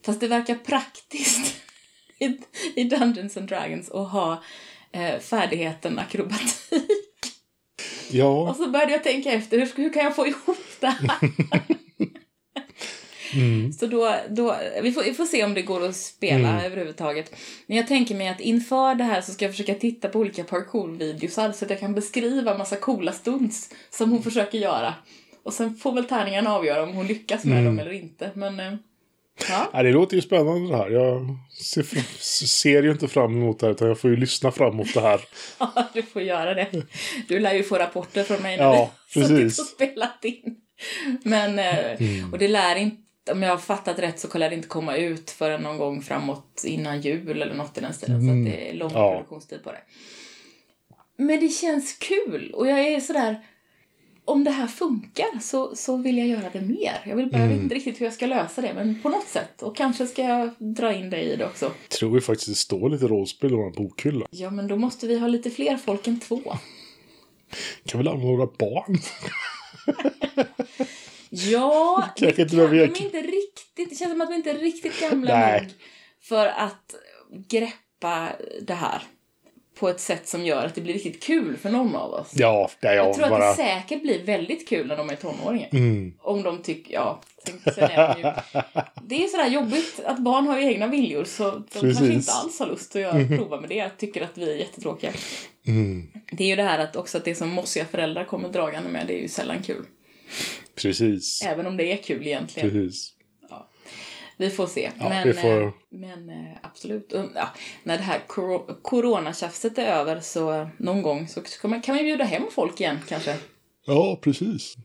[0.05, 1.55] fast det verkar praktiskt
[2.21, 2.37] i,
[2.75, 4.43] i Dungeons and Dragons att ha
[4.91, 6.71] eh, färdigheten akrobatik.
[8.11, 11.11] ja, Och så började jag tänka efter, hur, hur kan jag få ihop det här?
[13.79, 17.35] Så då, då vi, får, vi får se om det går att spela överhuvudtaget.
[17.67, 20.43] Men jag tänker mig att inför det här så ska jag försöka titta på olika
[20.43, 24.93] parkour-videosar så att jag kan beskriva massa coola stunts som hon försöker göra.
[25.43, 28.31] Och sen får väl tärningarna avgöra om hon lyckas med dem eller inte.
[28.33, 28.73] Men, eh,
[29.49, 29.69] ja.
[29.73, 30.89] Ja, det låter ju spännande det här.
[30.89, 31.83] Jag ser,
[32.45, 35.01] ser ju inte fram emot det här utan jag får ju lyssna fram emot det
[35.01, 35.21] här.
[35.59, 36.67] Ja, du får göra det.
[37.27, 39.59] Du lär ju få rapporter från mig när Ja, vi precis.
[39.59, 40.55] och spelat in.
[41.23, 41.99] Men, eh,
[42.31, 45.31] och det lär inte, om jag har fattat rätt så lär det inte komma ut
[45.31, 48.21] förrän någon gång framåt innan jul eller något i den stilen.
[48.25, 49.11] Så att det är lång Ja.
[49.13, 49.81] produktionstid på det.
[51.17, 53.39] Men det känns kul och jag är sådär,
[54.25, 57.01] om det här funkar så, så vill jag göra det mer.
[57.05, 59.61] Jag, vill, jag vet inte riktigt hur jag ska lösa det, men på något sätt.
[59.61, 61.65] Och kanske ska jag dra in dig i det också.
[61.65, 64.27] Jag tror ju faktiskt det står lite rollspel i vår bokhylla.
[64.31, 66.41] Ja, men då måste vi ha lite fler folk än två.
[67.85, 68.97] Kan väl använda några barn?
[71.29, 73.89] Ja, det kan jag- de inte riktigt.
[73.89, 75.69] Det känns som att de inte är riktigt gamla nog
[76.21, 76.95] för att
[77.47, 78.29] greppa
[78.61, 79.01] det här
[79.81, 82.31] på ett sätt som gör att det blir riktigt kul för någon av oss.
[82.33, 83.49] Ja, det är jag jag tror bara...
[83.49, 85.69] att det säkert blir väldigt kul när de är tonåringar.
[85.71, 86.13] Mm.
[86.19, 88.61] Om de tycker, ja, sen, är de ju,
[89.07, 92.09] Det är sådär jobbigt att barn har ju egna viljor så de kanske Precis.
[92.09, 93.89] inte alls har lust att göra, prova med det.
[93.89, 95.11] Tycker att vi är jättetråkiga.
[95.67, 96.07] Mm.
[96.31, 99.07] Det är ju det här att också att det som mossiga föräldrar kommer dragande med,
[99.07, 99.85] det är ju sällan kul.
[100.75, 101.41] Precis.
[101.45, 102.69] Även om det är kul egentligen.
[102.71, 103.13] Precis.
[104.37, 104.91] Vi får se.
[104.99, 107.13] Ja, men vi får- eh, men eh, absolut.
[107.35, 107.49] Ja,
[107.83, 108.19] när det här
[108.81, 113.37] coronatjafset är över så någon gång så kan man, man bjuda hem folk igen kanske.
[113.85, 114.75] Ja, precis.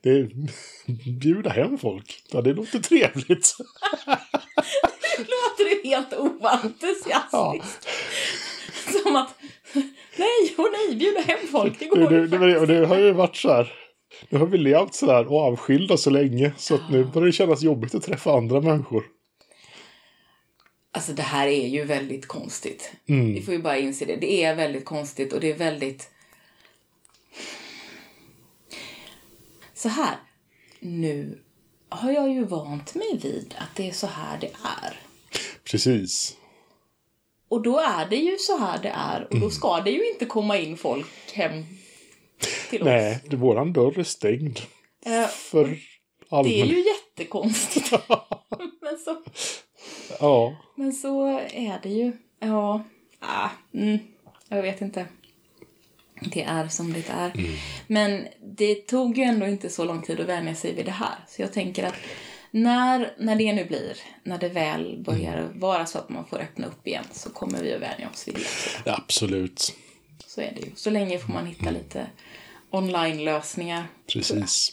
[0.00, 0.30] Det är...
[1.20, 2.22] Bjuda hem folk.
[2.30, 3.54] Ja, det låter trevligt.
[5.18, 7.88] Låter det helt oentusiastiskt?
[8.92, 9.02] Ja.
[9.02, 9.34] Som att
[10.16, 13.36] nej och nej, bjuda hem folk, det går Det, det, det, det har ju varit
[13.36, 13.72] så här.
[14.28, 17.32] Nu har vi levt så här och avskilda så länge så att nu börjar det
[17.32, 19.04] kännas jobbigt att träffa andra människor.
[20.92, 22.92] Alltså det här är ju väldigt konstigt.
[23.06, 23.34] Mm.
[23.34, 24.16] Vi får ju bara inse det.
[24.16, 26.10] Det är väldigt konstigt och det är väldigt...
[29.74, 30.16] Så här.
[30.80, 31.38] Nu
[31.88, 34.50] har jag ju vant mig vid att det är så här det
[34.82, 35.00] är.
[35.64, 36.36] Precis.
[37.48, 40.24] Och då är det ju så här det är och då ska det ju inte
[40.24, 41.64] komma in folk hem
[42.70, 42.86] till oss.
[42.86, 44.60] Nej, våran dörr är stängd.
[45.06, 45.64] Eh, För
[46.44, 47.90] det är ju jättekonstigt.
[48.80, 49.22] men, så,
[50.20, 50.56] Ja.
[50.76, 52.12] men så är det ju.
[52.40, 52.82] Ja,
[53.20, 53.98] ah, mm,
[54.48, 55.06] jag vet inte.
[56.20, 57.32] Det är som det är.
[57.86, 58.26] Men
[58.56, 61.14] det tog ju ändå inte så lång tid att vänja sig vid det här.
[61.28, 61.94] Så jag tänker att
[62.50, 66.66] när, när det nu blir, när det väl börjar vara så att man får öppna
[66.66, 68.34] upp igen så kommer vi att vänja oss vid
[68.84, 68.92] det.
[68.92, 69.74] absolut.
[70.26, 70.72] Så är det ju.
[70.76, 72.06] Så länge får man hitta lite
[72.74, 73.84] online-lösningar.
[74.12, 74.72] Precis.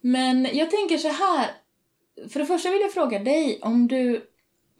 [0.00, 1.50] Men jag tänker så här.
[2.28, 4.30] För det första vill jag fråga dig om du...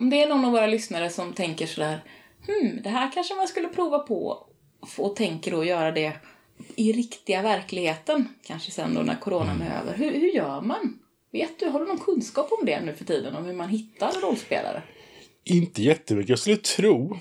[0.01, 2.05] Om det är någon av våra lyssnare som tänker så där.
[2.47, 4.47] Hmm, det här kanske man skulle prova på
[4.99, 6.13] och tänker då göra det
[6.77, 9.97] i riktiga verkligheten, kanske sen då när coronan är över.
[9.97, 10.99] Hur, hur gör man?
[11.33, 13.37] Vet du, har du någon kunskap om det nu för tiden?
[13.37, 14.83] Om hur man hittar rollspelare?
[15.45, 16.29] Inte jättemycket.
[16.29, 17.19] Jag skulle tro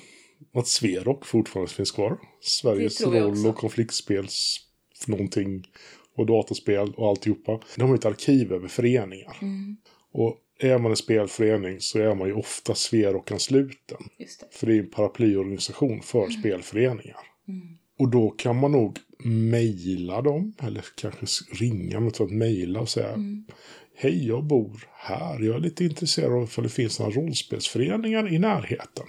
[0.54, 2.20] att Sverok fortfarande finns kvar.
[2.42, 4.65] Sveriges roll och konfliktspels
[5.08, 5.68] någonting
[6.16, 7.60] och dataspel och alltihopa.
[7.76, 9.38] De har ett arkiv över föreningar.
[9.42, 9.78] Mm.
[10.12, 13.98] Och är man en spelförening så är man ju ofta Sverok-ansluten.
[14.52, 16.32] För det är en paraplyorganisation för Mm.
[16.32, 17.18] spelföreningar.
[18.00, 23.10] Och då kan man nog mejla dem, eller kanske ringa, men att mejla och säga
[23.14, 23.46] Mm.
[23.98, 25.40] Hej, jag bor här.
[25.40, 29.06] Jag är lite intresserad av ifall det finns några rollspelsföreningar i närheten.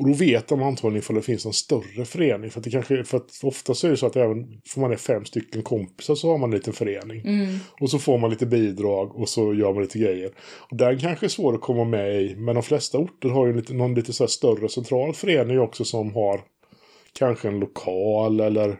[0.00, 2.50] Och då vet de antagligen ifall det finns en större förening.
[2.50, 4.92] För att, det kanske, för att ofta så är det så att även får man
[4.92, 7.20] är fem stycken kompisar så har man en liten förening.
[7.20, 7.56] Mm.
[7.80, 10.30] Och så får man lite bidrag och så gör man lite grejer.
[10.70, 12.36] Och den kanske är svår att komma med i.
[12.36, 16.14] Men de flesta orter har ju lite, någon lite så större central förening också som
[16.14, 16.40] har
[17.18, 18.76] kanske en lokal eller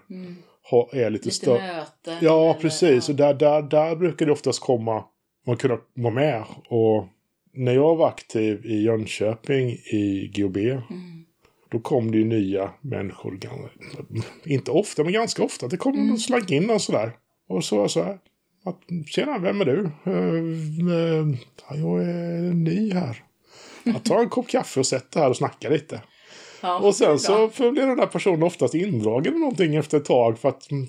[0.70, 1.12] ha, är lite, Mm.
[1.12, 1.58] Lite större.
[1.76, 2.14] möten.
[2.20, 3.08] Ja, eller- precis.
[3.08, 5.04] Och där, där, där brukar det oftast komma,
[5.46, 6.44] man kunna vara med.
[6.68, 7.06] Och
[7.54, 10.80] när jag var aktiv i Jönköping i GOB, Mm.
[11.70, 13.38] då kom det ju nya människor.
[14.44, 15.68] Inte ofta, men ganska ofta.
[15.68, 16.06] Det kom Mm.
[16.08, 17.12] någon slank in och sådär.
[17.48, 18.18] Och så var jag så här.
[18.64, 19.90] Att, Tjena, vem är du?
[20.04, 20.12] "Eh,
[20.94, 21.26] eh,
[21.68, 23.22] ja, jag är ny här.
[23.84, 26.02] Jag tar en kopp kaffe och sätter här och snackar lite.
[26.62, 30.38] Ja, Och sen så blir den där personen oftast indragen i någonting efter ett tag.
[30.38, 30.86] För att mm,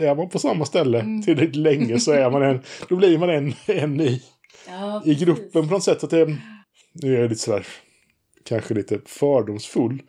[0.00, 1.22] är man på samma ställe Mm.
[1.22, 4.22] tillräckligt länge så är man en, då blir man en, en i,
[4.68, 6.04] Ja, i gruppen på något sätt.
[6.04, 6.26] Att det,
[6.92, 7.66] nu är jag lite sådär,
[8.44, 10.02] kanske lite fördomsfull.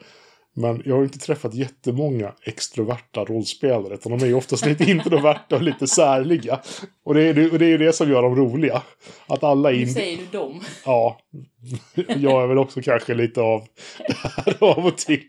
[0.59, 3.93] Men jag har inte träffat jättemånga extroverta rollspelare.
[3.93, 6.59] Utan de är ju oftast lite introverta och lite särliga.
[7.03, 8.81] Och det är det, och det, är ju det som gör dem roliga.
[9.27, 10.61] Att alla är Nu in, säger du dem.
[10.85, 11.19] Ja,
[11.95, 13.67] jag är väl också kanske lite av
[14.07, 15.23] det här av och till.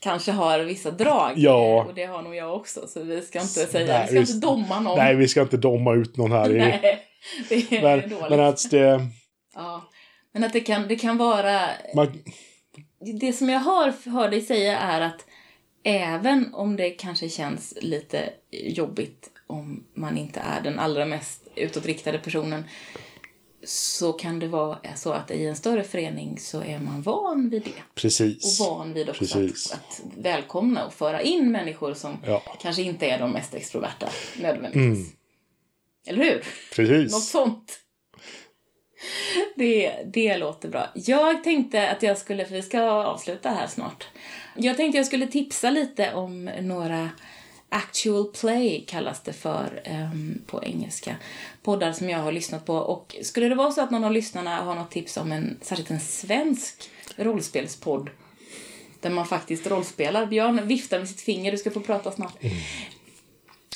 [0.00, 1.32] Kanske har vissa drag.
[1.36, 1.84] Ja.
[1.88, 2.86] Och det har nog jag också.
[2.86, 4.34] Så vi ska inte säga, Nej, vi ska visst.
[4.34, 4.98] inte domma någon.
[4.98, 6.50] Nej, vi ska inte domma ut någon här.
[6.50, 6.98] I, Nej,
[7.48, 8.30] det är men, dåligt.
[8.30, 9.06] men att det...
[9.54, 9.88] Ja.
[10.32, 11.60] Men att det kan, det kan vara...
[11.94, 12.22] Man,
[13.20, 15.26] Det som jag hör, hör dig säga är att
[15.84, 22.18] även om det kanske känns lite jobbigt om man inte är den allra mest utåtriktade
[22.18, 22.64] personen
[23.64, 27.62] så kan det vara så att i en större förening så är man van vid
[27.62, 27.82] det.
[27.94, 28.60] precis.
[28.60, 32.42] Och van vid också att, att välkomna och föra in människor som Ja.
[32.62, 34.08] kanske inte är de mest extroverta
[34.40, 35.12] nödvändigtvis.
[36.06, 36.34] Eller hur?
[36.34, 37.30] Något Precis.
[37.30, 37.78] sånt.
[39.56, 40.88] Det, det låter bra.
[40.94, 44.06] Jag tänkte att jag skulle, för vi ska avsluta här snart.
[44.56, 47.10] Jag tänkte jag skulle tipsa lite om några
[47.68, 51.16] actual play kallas det för ehm, på engelska.
[51.62, 52.74] Poddar som jag har lyssnat på.
[52.74, 55.90] Och skulle det vara så att någon av lyssnarna har något tips om en, särskilt
[55.90, 58.10] en svensk rollspelspodd
[59.00, 60.26] där man faktiskt rollspelar.
[60.26, 62.36] Björn viftar med sitt finger, du ska få prata snart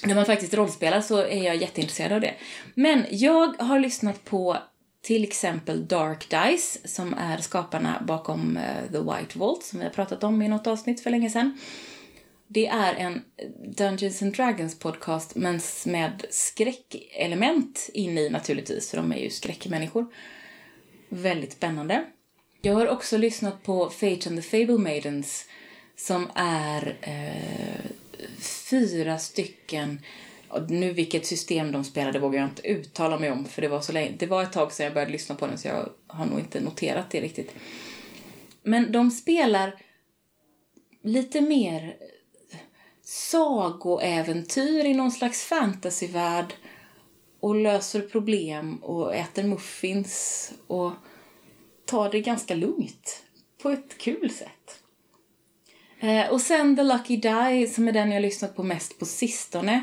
[0.03, 2.35] när man faktiskt rollspelar så är jag jätteintresserad av det.
[2.75, 4.57] Men jag har lyssnat på
[5.03, 9.93] till exempel Dark Dice som är skaparna bakom eh, The White Vault som vi har
[9.93, 11.59] pratat om i något avsnitt för länge sedan.
[12.49, 13.23] Det är en
[13.77, 20.07] Dungeons and Dragons podcast men med skräckelement in i naturligtvis för de är ju skräckmänniskor.
[21.09, 22.05] Väldigt spännande.
[22.63, 25.45] Jag har också lyssnat på Fate and the Fable Maidens
[25.97, 27.91] som är eh,
[28.39, 29.99] fyra stycken
[30.69, 33.93] nu vilket system de spelade vågar jag inte uttala mig om för det var så
[33.93, 34.13] länge.
[34.19, 36.61] Det var ett tag sedan jag började lyssna på den så jag har nog inte
[36.61, 37.55] noterat det riktigt.
[38.63, 39.75] Men de spelar
[41.03, 41.97] lite mer
[43.03, 46.55] sagoäventyr i någon slags fantasyvärld
[47.41, 50.93] och löser problem och äter muffins och
[51.85, 53.23] tar det ganska lugnt
[53.63, 54.83] på ett kul sätt.
[56.01, 59.83] Eh, och sen The Lucky Die som är den jag lyssnat på mest på sistone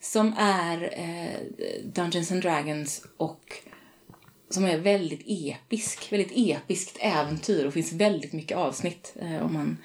[0.00, 1.40] som är eh,
[1.84, 3.62] Dungeons and Dragons och
[4.50, 9.76] som är väldigt episk, väldigt episkt äventyr och finns väldigt mycket avsnitt eh, om man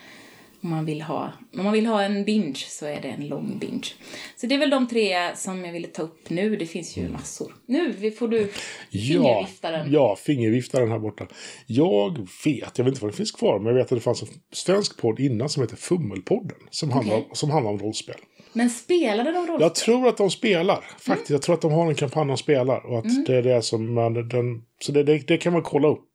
[0.64, 3.57] om man vill ha om man vill ha en binge så är det en lång
[3.59, 3.88] binge.
[4.36, 6.55] Så det är väl de tre som jag ville ta upp nu.
[6.55, 7.53] Det finns ju massor.
[7.68, 8.51] Nu får du
[8.89, 9.91] Ja, fingerviftaren.
[9.91, 11.28] ja, fingerviftaren här borta.
[11.68, 14.22] Jag vet, jag vet inte vad det finns kvar, men jag vet att det fanns
[14.22, 16.57] en svensk podd innan som heter Fummelpodden.
[16.70, 17.30] Som, handlar, Okej.
[17.34, 18.16] som handlar om rollspel.
[18.53, 19.61] Men spelade de rollspel?
[19.61, 21.30] Jag tror att de spelar, faktiskt.
[21.30, 22.86] Jag tror att de har en kampanj de spelar.
[22.86, 25.88] Och att det är det som man, den, så det, det, det kan man kolla
[25.88, 26.09] upp.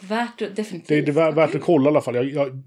[0.00, 0.88] Värt definitivt.
[0.88, 2.14] Det är, det är värt- värt att kolla i alla fall.
[2.14, 2.62] Jag, jag,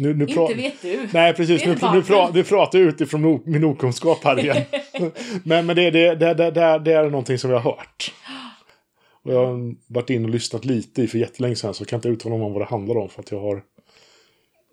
[0.00, 1.08] nu, nu Inte vet du.
[1.12, 1.64] Nej, precis.
[1.64, 4.56] Nu, nu, pra, nu pratar jag utifrån min okunskap här igen.
[5.44, 8.12] men men det, det, det, det, det, det är någonting som jag har hört.
[9.24, 11.96] Och jag har varit in och lyssnat lite i för jättelänge sedan så jag kan
[11.96, 13.62] inte uttala mig om vad det handlar om för att jag har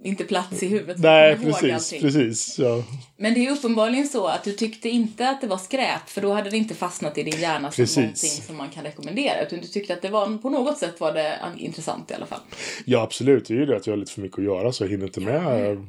[0.04, 0.98] inte plats i huvudet.
[1.00, 1.74] Nej, precis.
[1.74, 2.02] allting.
[2.02, 2.60] Precis.
[2.60, 2.84] Ja.
[3.18, 6.34] Men det är uppenbarligen så att du tyckte inte att det var skräp, för då
[6.34, 7.98] hade det inte fastnat i din hjärna som Precis.
[7.98, 9.42] någonting som man kan rekommendera.
[9.46, 12.26] Utan du tyckte att det var, på något sätt var det an- intressant i alla
[12.26, 12.40] fall.
[12.86, 13.48] ja, absolut.
[13.48, 15.06] Det är ju det att jag har lite för mycket att göra så jag hinner
[15.06, 15.80] inte med eh,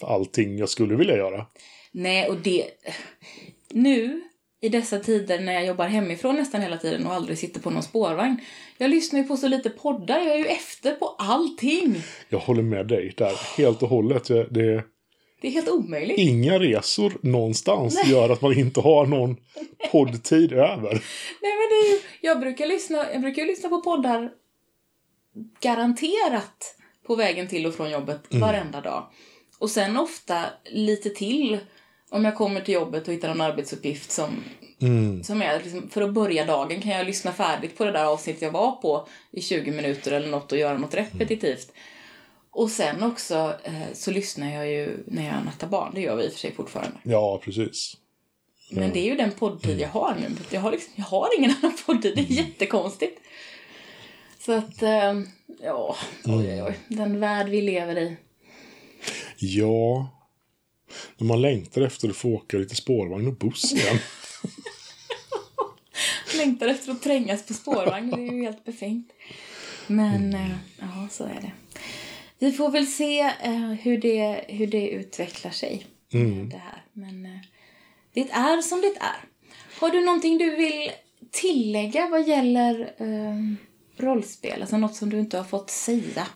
[0.00, 1.46] allting jag skulle vilja göra.
[1.92, 2.64] Nej, och det...
[3.70, 4.22] Nu,
[4.64, 7.82] i dessa tider när jag jobbar hemifrån nästan hela tiden och aldrig sitter på någon
[7.82, 8.36] spårvagn.
[8.78, 12.02] Jag lyssnar ju på så lite poddar, jag är ju efter på allting.
[12.28, 14.24] Jag håller med dig där helt och hållet.
[14.28, 14.84] Det är
[15.40, 16.18] Det är helt omöjligt.
[16.18, 19.36] inga resor någonstans gör att man inte har någon
[19.90, 20.90] poddtid över.
[21.42, 24.30] Nej men det är ju, jag brukar lyssna, jag brukar lyssna på poddar
[25.60, 29.06] garanterat på vägen till och från jobbet varenda dag.
[29.58, 31.58] Och sen ofta lite till
[32.12, 34.44] om jag kommer till jobbet och hittar någon arbetsuppgift som,
[35.22, 38.42] som är liksom, för att börja dagen kan jag lyssna färdigt på det där avsnittet
[38.42, 41.72] jag var på i 20 minuter eller något och göra något repetitivt.
[42.50, 46.24] Och sen också eh, så lyssnar jag ju när jag nattar barn, det gör vi
[46.24, 46.98] i och för sig fortfarande.
[47.02, 47.96] Ja, precis.
[48.70, 50.36] Men det är ju den poddtid jag har nu.
[50.50, 52.16] Jag har, liksom, jag har ingen annan poddtid.
[52.16, 53.20] Det är jättekonstigt.
[54.38, 55.20] Så att, eh,
[55.62, 56.78] ja, oj, oj, oj.
[56.88, 58.16] Den värld vi lever i.
[59.38, 60.10] Ja.
[61.16, 63.98] När man längtar efter att få åka lite spårvagn och buss igen.
[66.36, 68.10] Längtar efter att trängas på spårvagn.
[68.10, 69.12] Det är ju helt befängt.
[69.86, 71.52] Men, eh, ja, så är det.
[72.38, 75.86] Vi får väl se eh, hur, det, hur det utvecklar sig.
[76.12, 76.20] eh,
[76.50, 76.84] Det här.
[76.92, 77.40] Men eh,
[78.14, 79.24] det är som det är.
[79.80, 80.90] Har du någonting du vill
[81.30, 83.38] tillägga vad gäller eh,
[84.04, 84.60] rollspel?
[84.60, 86.26] Alltså något som du inte har fått säga?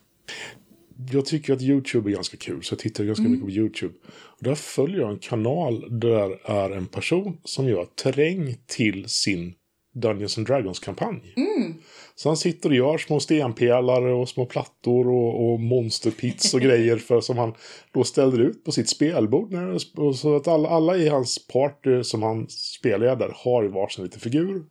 [1.12, 3.94] Jag tycker att YouTube är ganska kul, så jag tittar ganska mycket på YouTube.
[4.09, 9.55] Och där följer jag en kanal där är en person som gör terräng till sin
[9.94, 11.32] Dungeons and Dragons-kampanj.
[12.14, 16.97] Så han sitter och gör små stenpelare och små plattor och, och monsterpits och grejer
[16.97, 17.55] för, som han
[17.92, 19.53] då ställer ut på sitt spelbord.
[19.53, 24.20] När- Så att alla, alla i hans party som han spelleder har ju varsin liten
[24.20, 24.62] figur.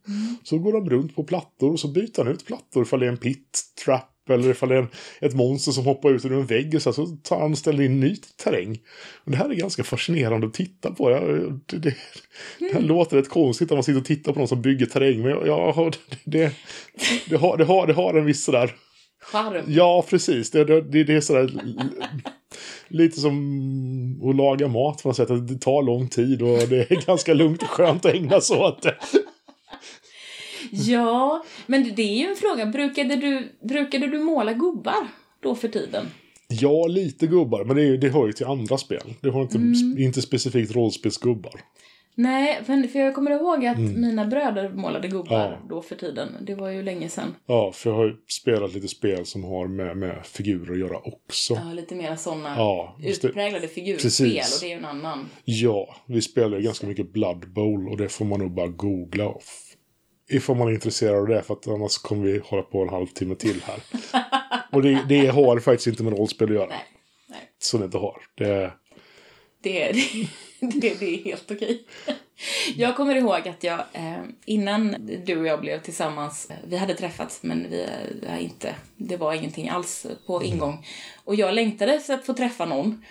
[0.44, 3.10] Så går de runt på plattor och så byter han ut plattor ifall det är
[3.12, 4.88] en pit, trap eller ifall det är
[5.22, 7.84] ett monster som hoppar ut ur en vägg och så, så tar han och ställer
[7.84, 8.80] in ny terräng.
[9.24, 11.12] Och det här är ganska fascinerande att titta på.
[11.12, 11.22] Jag,
[11.66, 11.96] det, det,
[12.60, 15.22] det här låter rätt konstigt när man sitter och tittar på någon som bygger terräng.
[15.22, 16.54] Men jag, jag, det,
[17.30, 18.76] det, har, det, har, det har en viss sådär...
[19.32, 19.64] Charm.
[19.68, 20.52] Ja, precis.
[20.52, 21.52] Det, det, det, är sådär...
[22.88, 25.32] Lite som att laga mat på något sätt.
[25.32, 28.58] att Det tar lång tid och det är ganska lugnt och skönt att ägna sig
[28.58, 28.96] åt det.
[30.72, 32.66] Ja, men det är ju en fråga.
[32.66, 35.08] Brukade du, brukade du måla gubbar
[35.40, 36.06] då för tiden?
[36.48, 39.14] Ja, lite gubbar, men det, är- det hör ju till andra spel.
[39.22, 39.58] Det har inte,
[40.04, 41.62] inte specifikt rollspelsgubbar.
[42.18, 45.60] Nej, för jag kommer ihåg att mina bröder målade gubbar Mm.
[45.62, 45.68] Ja.
[45.70, 46.30] då för tiden.
[46.42, 47.36] Det var ju länge sedan.
[47.46, 50.98] Ja, för jag har ju spelat lite spel som har med, med figurer att göra
[50.98, 51.54] också.
[51.54, 54.56] Ja, lite mer sådana Ja, utpräglade figurspel Precis.
[54.56, 55.30] och det är ju en annan.
[55.46, 59.34] Ja, vi spelar ju ganska mycket Blood Bowl och det får man nog bara googla.
[59.40, 59.75] F-
[60.28, 63.36] Ifall man är intresserad av det, för att annars kommer vi hålla på en halvtimme
[63.36, 63.80] till här.
[64.72, 66.68] och det, det har faktiskt inte med rollspel att göra.
[66.68, 66.86] Nej,
[67.28, 67.52] nej.
[67.60, 68.22] Så det inte har.
[68.36, 68.72] Det,
[69.62, 69.92] Det,
[70.60, 71.86] det, det, det är helt okej.
[72.76, 74.96] Jag kommer ihåg att jag, eh, innan
[75.26, 77.88] du och jag blev tillsammans, eh, vi hade träffats men vi
[78.28, 80.86] eh, inte, det var ingenting alls på ingång.
[81.24, 83.06] Och jag längtade efter att få träffa någon.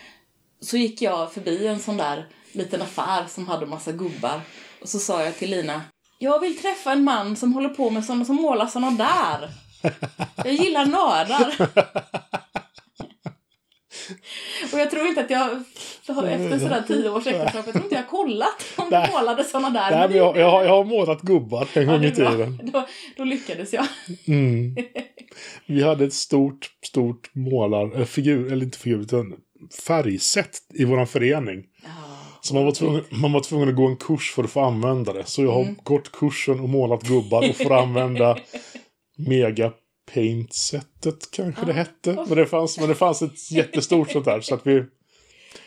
[0.60, 4.40] Så gick jag förbi en sån där liten affär som hade massa gubbar.
[4.80, 5.82] Och så sa jag till Lina,
[6.24, 9.50] jag vill träffa en man som håller på med såna som målar såna där.
[10.36, 11.54] Jag gillar nördar.
[14.72, 15.50] Och jag tror inte att jag,
[16.30, 19.70] efter sådär tio års äktenskap, jag tror inte jag har kollat om du målade såna
[19.70, 19.90] där.
[19.90, 22.60] nej, men jag, jag, har, jag har målat gubbar en Ja, gång det i tiden.
[22.72, 23.86] Då, då lyckades jag.
[24.28, 24.76] Mm.
[25.66, 29.34] Vi hade ett stort, stort målar, äh, figur, eller inte figur, utan
[29.86, 31.64] färgsätt i våran förening.
[32.44, 35.12] Så man var, tvungen, man var tvungen att gå en kurs för att få använda
[35.12, 35.24] det.
[35.24, 35.74] Så jag har Mm.
[35.82, 38.38] gått kursen och målat gubbar och får använda
[39.16, 39.72] Mega
[40.14, 42.12] Paint-sättet kanske det hette.
[42.28, 44.40] Men det, fanns, men det fanns ett jättestort sånt där.
[44.40, 44.84] Så att vi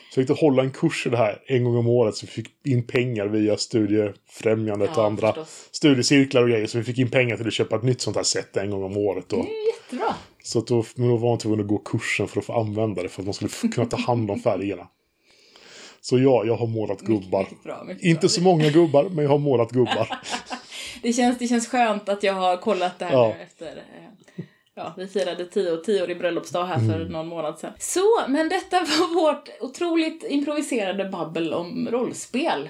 [0.09, 2.15] försökte hålla en kurs i det här en gång om året.
[2.15, 5.69] Så vi fick in pengar via Studiefrämjandet och Ja, andra förstås.
[5.71, 6.67] studiecirklar och grejer.
[6.67, 8.83] Så vi fick in pengar till att köpa ett nytt sånt här sätt en gång
[8.83, 9.25] om året.
[9.29, 9.37] Då.
[9.37, 10.13] Jättebra.
[10.43, 13.03] Så att då, men då var man tvungen att gå kursen för att få använda
[13.03, 13.09] det.
[13.09, 14.87] För att man skulle kunna ta hand om färgerna.
[16.09, 17.39] Så ja, jag har målat gubbar.
[17.43, 18.29] Mycket bra, mycket Inte bra.
[18.29, 20.19] så många gubbar, men jag har målat gubbar.
[21.01, 23.33] Det känns, det känns skönt att jag har kollat det här Ja.
[23.37, 23.67] nu efter...
[23.67, 24.43] eh,
[24.75, 27.07] Ja, vi firade tio, tioårig bröllopsdag här för Mm.
[27.11, 27.73] någon månad sedan.
[27.79, 32.69] Så, men detta var vårt otroligt improviserade babbel om rollspel.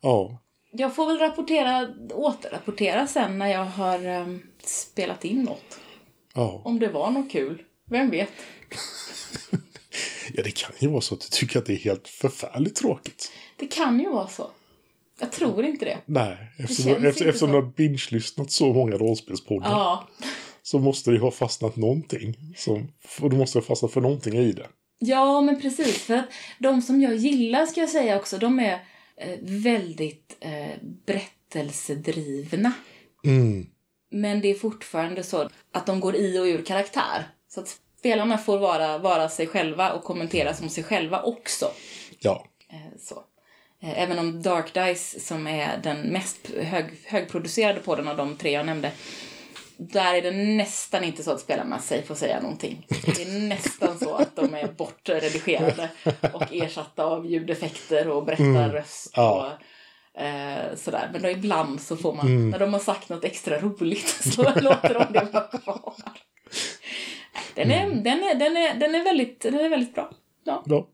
[0.00, 0.38] Ja,
[0.72, 5.78] Jag får väl rapportera, återrapportera sen när jag har em, spelat in något.
[6.34, 6.60] ja.
[6.64, 7.62] Om det var något kul.
[7.90, 8.30] Vem vet?
[10.34, 13.32] Ja, det kan ju vara så att du tycker att det är helt förfärligt tråkigt.
[13.56, 14.50] Det kan ju vara så.
[15.20, 15.98] Jag tror inte det.
[16.06, 20.08] Nej, eftersom, känns efter, eftersom du har binge-lyssnat så många rollspelspoddar Ja.
[20.62, 22.36] så måste det ju ha fastnat någonting.
[22.56, 22.88] Som,
[23.20, 24.66] och du måste ha fastnat för någonting i det.
[24.98, 26.02] Ja, men precis.
[26.02, 26.26] För att
[26.58, 28.72] de som jag gillar, ska jag säga också, de är
[29.16, 32.72] eh, väldigt eh, berättelsedrivna.
[33.24, 33.66] Mm.
[34.10, 37.28] Men det är fortfarande så att de går i och ur karaktär.
[37.48, 41.70] Så att spelarna får vara, vara sig själva och kommentera som sig själva också.
[42.18, 42.44] Ja.
[42.72, 43.14] Eh, så.
[43.82, 48.50] Eh, Även om Dark Dice, som är den mest hög, högproducerade podden av de tre
[48.50, 48.92] jag nämnde,
[49.78, 52.86] där är det nästan inte så att spelarna sig får säga någonting.
[52.88, 55.88] Det är nästan så att de är bortredigerade
[56.32, 59.52] och ersatta av ljudeffekter och berättarröst Ja.
[60.14, 61.10] och eh, sådär.
[61.12, 64.94] Men då ibland så får man, när de har sagt något extra roligt så låter
[64.94, 65.94] de det vara kvar.
[67.54, 70.10] Den är, den är, den är, den är, väldigt, den är väldigt bra.
[70.44, 70.62] Ja.
[70.66, 70.88] ja.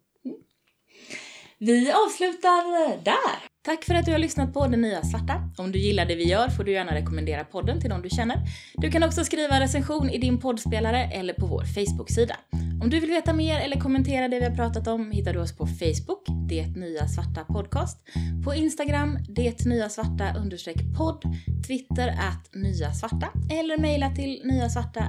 [1.58, 3.51] Vi avslutar där.
[3.64, 5.50] Tack för att du har lyssnat på Det Nya Svarta.
[5.58, 8.36] Om du gillar det vi gör får du gärna rekommendera podden till de du känner.
[8.74, 12.36] Du kan också skriva recension i din poddspelare eller på vår Facebook-sida.
[12.82, 15.56] Om du vill veta mer eller kommentera det vi har pratat om hittar du oss
[15.56, 17.98] på Facebook, Det Nya Svarta Podcast,
[18.44, 21.22] på Instagram, Det Nya Svarta understreck podd,
[21.66, 25.04] Twitter att Nya Svarta eller mejla till nyasvarta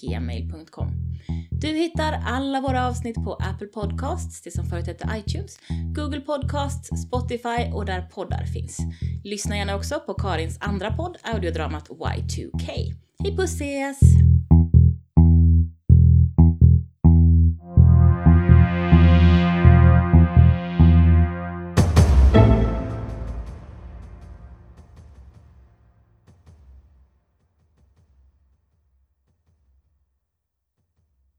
[0.00, 1.14] gmail.com.
[1.50, 5.58] Du hittar alla våra avsnitt på Apple Podcasts, det som förut hette iTunes,
[5.94, 8.78] Google Podcasts, Spotify och där poddar finns.
[9.24, 12.94] Lyssna gärna också på Karins andra podd, audiodramat Y2K.
[13.22, 14.33] Hej puss ses!